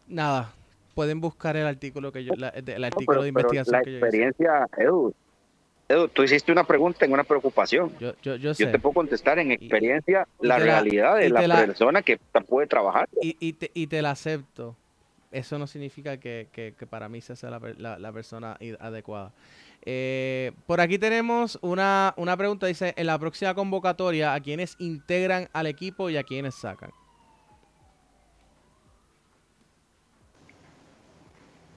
[0.08, 0.54] nada,
[0.93, 5.14] pueden buscar el artículo que yo, el artículo de investigación la que experiencia, Edu,
[5.88, 7.91] Edu, tú hiciste una pregunta en una preocupación.
[7.99, 8.66] Yo, yo, yo, sé.
[8.66, 13.10] yo te puedo contestar en experiencia la, realidad de la, persona que puede trabajar.
[13.22, 14.76] Y, te, y te la acepto.
[15.32, 19.34] Eso no significa que, que, para mí sea la, la, persona adecuada.
[19.86, 25.49] Eh, por aquí tenemos una, una pregunta, dice, en la próxima convocatoria, ¿a quiénes integran
[25.51, 26.91] al equipo y a quiénes sacan?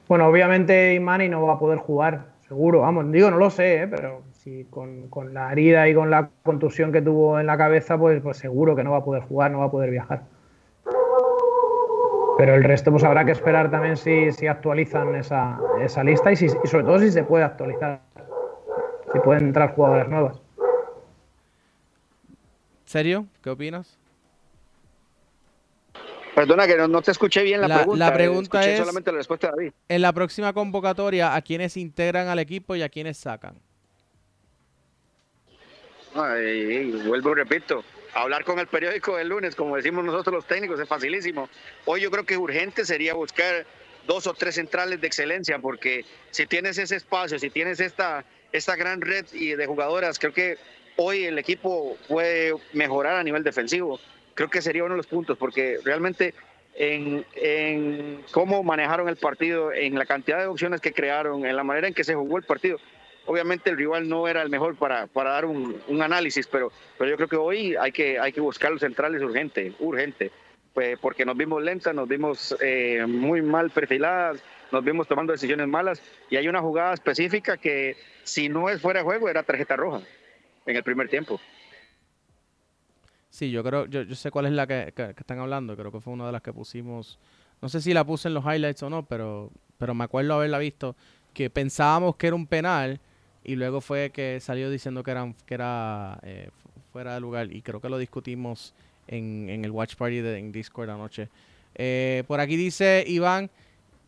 [0.09, 3.89] Bueno, obviamente Imani no va a poder jugar, seguro, vamos, digo, no lo sé, ¿eh?
[3.89, 8.23] pero si con, la herida y con la contusión que tuvo en la cabeza, pues,
[8.23, 10.23] pues seguro que no va a poder jugar, no va a poder viajar.
[12.39, 16.37] Pero el resto pues habrá que esperar también si, si actualizan esa, esa lista y,
[16.37, 18.01] si, y sobre todo si se puede actualizar,
[19.13, 20.41] si pueden entrar jugadoras nuevas.
[22.85, 23.27] ¿Serio?
[23.43, 23.99] ¿Qué opinas?
[26.37, 28.11] Perdona que no, te escuché bien la, pregunta.
[28.11, 29.73] La pregunta es, solamente la respuesta de David.
[29.89, 33.55] En la próxima convocatoria, ¿a quiénes integran al equipo y a quiénes sacan?
[36.13, 37.83] vuelvo y repito,
[38.13, 41.49] hablar con el periódico el lunes, como decimos nosotros los técnicos, es facilísimo.
[41.87, 43.65] Hoy yo creo que urgente sería buscar
[44.07, 48.77] dos o tres centrales de excelencia, porque si tienes ese espacio, si tienes esta, esta
[48.77, 50.59] gran red de jugadoras, creo que
[50.97, 53.99] hoy el equipo puede mejorar a nivel defensivo
[54.37, 56.35] creo que sería uno de los puntos, porque realmente
[56.77, 61.65] en, en cómo manejaron el partido, en la cantidad de opciones que crearon, en la
[61.65, 62.79] manera en que se jugó el partido.
[63.25, 67.11] Obviamente el rival no era el mejor para, para dar un, un análisis, pero, pero
[67.11, 70.31] yo creo que hoy hay que, hay que buscar los centrales urgente, urgente,
[70.73, 75.67] pues porque nos vimos lentas, nos vimos eh, muy mal perfiladas, nos vimos tomando decisiones
[75.67, 79.75] malas y hay una jugada específica que si no es fuera de juego era tarjeta
[79.75, 80.03] roja
[80.67, 81.41] en el primer tiempo.
[83.37, 86.01] Sí, yo creo, yo, yo sé cuál es la que, que- están hablando, creo que
[86.01, 87.19] fue una de las que pusimos,
[87.61, 90.59] no sé si la puse en los highlights o no, pero, pero me acuerdo haberla
[90.59, 90.97] visto,
[91.35, 92.99] que pensábamos que era un penal
[93.45, 97.53] y luego fue que salió diciendo que, eran, que era eh, fu- fuera de lugar
[97.53, 98.73] y creo que lo discutimos
[99.07, 101.29] en, en el Watch Party de en Discord anoche.
[101.75, 103.51] Eh, por aquí dice Iván,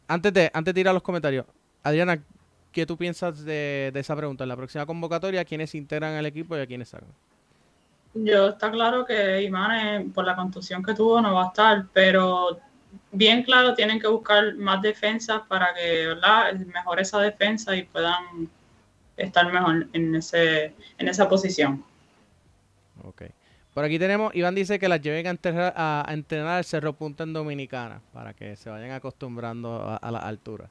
[0.08, 1.46] antes de, antes de ir a los comentarios,
[1.84, 2.22] Adriana,
[2.72, 4.44] ¿qué tú piensas de, de esa pregunta?
[4.44, 7.10] En la próxima convocatoria, ¿quiénes integran al equipo y a quiénes sacan?
[8.24, 12.58] Yo está claro que Imane, por la contusión que tuvo, no va a estar, pero
[13.12, 16.54] bien claro tienen que buscar más defensas para que ¿verdad?
[16.54, 18.48] mejore esa defensa y puedan
[19.16, 21.84] estar mejor en, ese, en esa posición.
[23.04, 23.22] Ok.
[23.74, 27.24] Por aquí tenemos, Iván dice que las lleven a entrenar, a, entrenar al Cerro Punta
[27.24, 30.68] en Dominicana para que se vayan acostumbrando a, a la altura.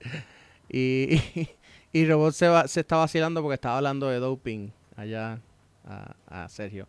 [0.68, 1.48] y, y,
[1.92, 5.40] y Robot se, va, se está vacilando porque estaba hablando de doping allá
[5.86, 6.88] a, Sergio.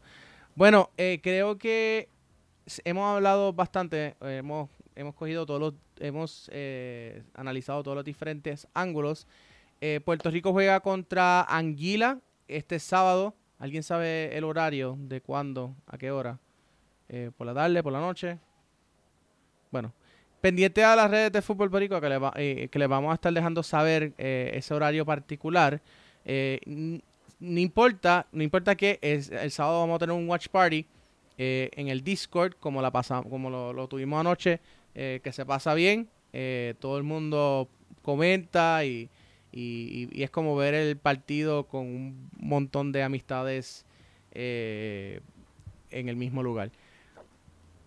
[0.55, 2.09] Bueno, eh, creo que
[2.83, 9.27] hemos hablado bastante, hemos, hemos cogido todos los, hemos eh, analizado todos los diferentes ángulos.
[9.79, 13.35] Eh, Puerto Rico juega contra Anguila este sábado.
[13.59, 16.39] ¿Alguien sabe el horario de cuándo, a qué hora?
[17.37, 18.37] ¿Por la tarde, por la noche?
[19.71, 19.93] Bueno,
[20.41, 23.33] pendiente a las redes de Fútbol Perico que le, va- que le vamos a estar
[23.33, 25.81] dejando saber ese horario particular.
[27.39, 30.85] No importa, no importa que es, el sábado vamos a tener un watch party
[31.37, 34.59] eh, en el Discord, como la pasa, como lo, tuvimos anoche,
[34.95, 36.09] eh, que se pasa bien.
[36.33, 37.69] eh, todo el mundo
[38.01, 39.09] comenta y,
[39.51, 43.85] y- es como ver el partido con un montón de amistades
[45.91, 46.71] en el mismo lugar.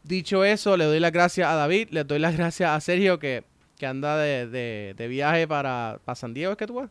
[0.03, 3.45] Dicho eso, le doy las gracias a David, le doy las gracias a Sergio que,
[3.79, 6.91] que anda de, de- de viaje para, para San Diego, ¿es que tú vas?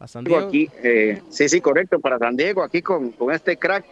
[0.00, 0.48] ¿Para San Diego?
[0.48, 3.84] aquí, eh, sí, sí, correcto, para San Diego, aquí con, con este crack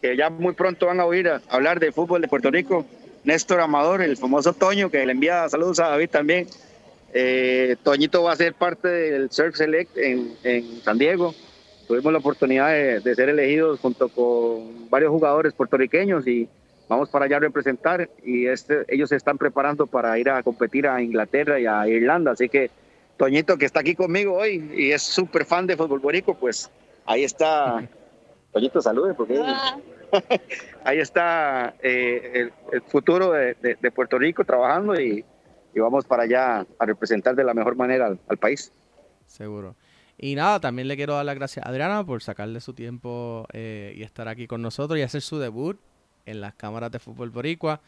[0.00, 2.86] que ya muy pronto van a oír a- hablar de fútbol de Puerto Rico,
[3.24, 6.46] Néstor Amador, el famoso Toño, que le envía saludos a David también.
[7.12, 11.34] Eh, Toñito va a ser parte del Surf Select en, en San Diego.
[11.88, 16.48] Tuvimos la oportunidad de, de ser elegidos junto con varios jugadores puertorriqueños y
[16.88, 20.86] vamos para allá a representar y este, ellos se están preparando para ir a competir
[20.86, 22.70] a Inglaterra y a Irlanda, así que
[23.18, 26.70] Toñito que está aquí conmigo hoy y es súper fan de fútbol borico, pues
[27.04, 27.86] ahí está.
[28.52, 29.42] Toñito, salude, porque
[30.84, 35.24] ahí está eh, el, el futuro de, de- de Puerto Rico trabajando y,
[35.74, 38.72] y vamos para allá a representar de la mejor manera al, al país.
[39.26, 39.74] Seguro.
[40.16, 43.94] Y nada, también le quiero dar las gracias a Adriana por sacarle su tiempo eh,
[43.96, 45.78] y estar aquí con nosotros y hacer su debut
[46.26, 47.80] en las cámaras de fútbol boricua,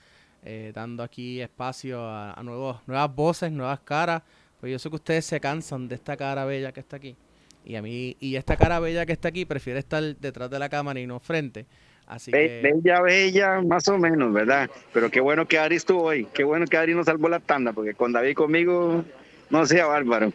[0.45, 4.23] eh, dando aquí espacio a, a nuevos, nuevas voces, nuevas caras.
[4.61, 7.17] Pues yo sé que ustedes se cansan de esta cara bella que está aquí.
[7.65, 10.69] Y a mí, y esta cara bella que está aquí prefiere estar detrás de la
[10.69, 11.67] cámara y no frente.
[12.07, 14.71] Así Be- que Bella, bella, más o menos, ¿verdad?
[14.93, 17.73] Pero qué bueno que Adri estuvo hoy, qué bueno que Adri nos salvó la tanda,
[17.73, 19.05] porque con David conmigo
[19.49, 20.33] no sea bárbaro.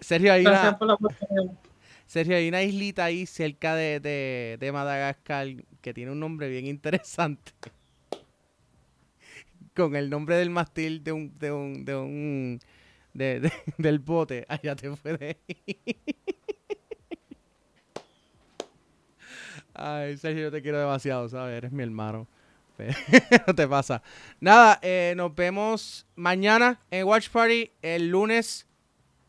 [0.00, 1.52] Sergio, hay Gracias una, por la oportunidad.
[2.06, 5.48] Sergio, hay una islita ahí cerca de, de, de Madagascar
[5.80, 7.52] que tiene un nombre bien interesante.
[9.74, 12.60] Con el nombre del mastil de un, de un, de un,
[13.16, 14.44] de- de- del bote.
[14.48, 15.36] Allá te puedes.
[19.74, 21.56] Ay, Sergio, yo te quiero demasiado, ¿sabes?
[21.58, 22.26] Eres mi hermano.
[23.46, 24.02] no te pasa.
[24.40, 27.70] Nada, eh, nos vemos mañana en Watch Party.
[27.82, 28.66] El lunes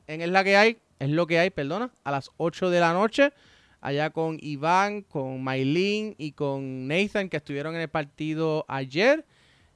[0.07, 2.93] en Es la que hay, es lo que hay, perdona, a las 8 de la
[2.93, 3.31] noche.
[3.81, 9.25] Allá con Iván, con Maylin y con Nathan, que estuvieron en el partido ayer.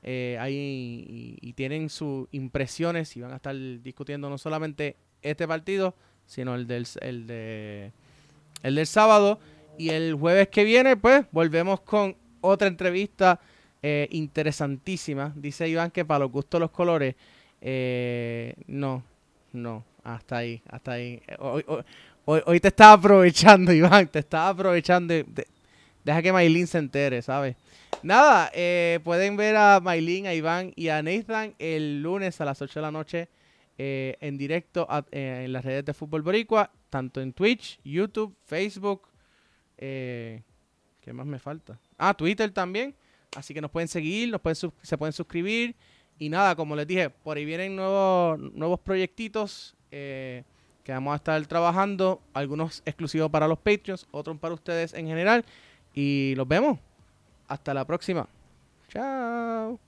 [0.03, 5.93] Eh, ahí y, tienen sus impresiones y van a estar discutiendo no solamente este partido,
[6.25, 7.91] sino el del, el de,
[8.63, 9.39] el del sábado.
[9.77, 13.39] Y el jueves que viene, pues, volvemos con otra entrevista
[13.83, 15.33] eh, interesantísima.
[15.35, 17.15] Dice Iván que para los gustos los colores,
[17.61, 19.03] eh, no,
[19.53, 21.21] no, hasta ahí, hasta ahí.
[21.27, 21.63] Eh, Hoy,
[22.25, 25.13] hoy, hoy- te estaba aprovechando, Iván, te estaba aprovechando.
[26.03, 27.55] Deja que Maylin se entere, ¿sabes?
[28.03, 32.61] Nada, eh, pueden ver a Maylin, a Iván y a Nathan el lunes a las
[32.61, 33.29] 8 de la noche
[33.83, 39.07] eh, en directo eh, en las redes de Fútbol Boricua, tanto en Twitch, YouTube, Facebook.
[39.75, 40.43] Eh,
[41.01, 41.79] ¿Qué más me falta?
[41.97, 42.93] Ah, Twitter también.
[43.35, 45.75] Así que nos pueden seguir, nos pueden se pueden suscribir.
[46.19, 50.43] Y nada, como les dije, por ahí vienen nuevos, nuevos proyectitos que
[50.85, 52.21] vamos a estar trabajando.
[52.35, 55.43] Algunos exclusivos para los Patreons, otros para ustedes en general.
[55.93, 56.79] Y los vemos.
[57.47, 58.27] Hasta la próxima.
[58.89, 59.79] Chao.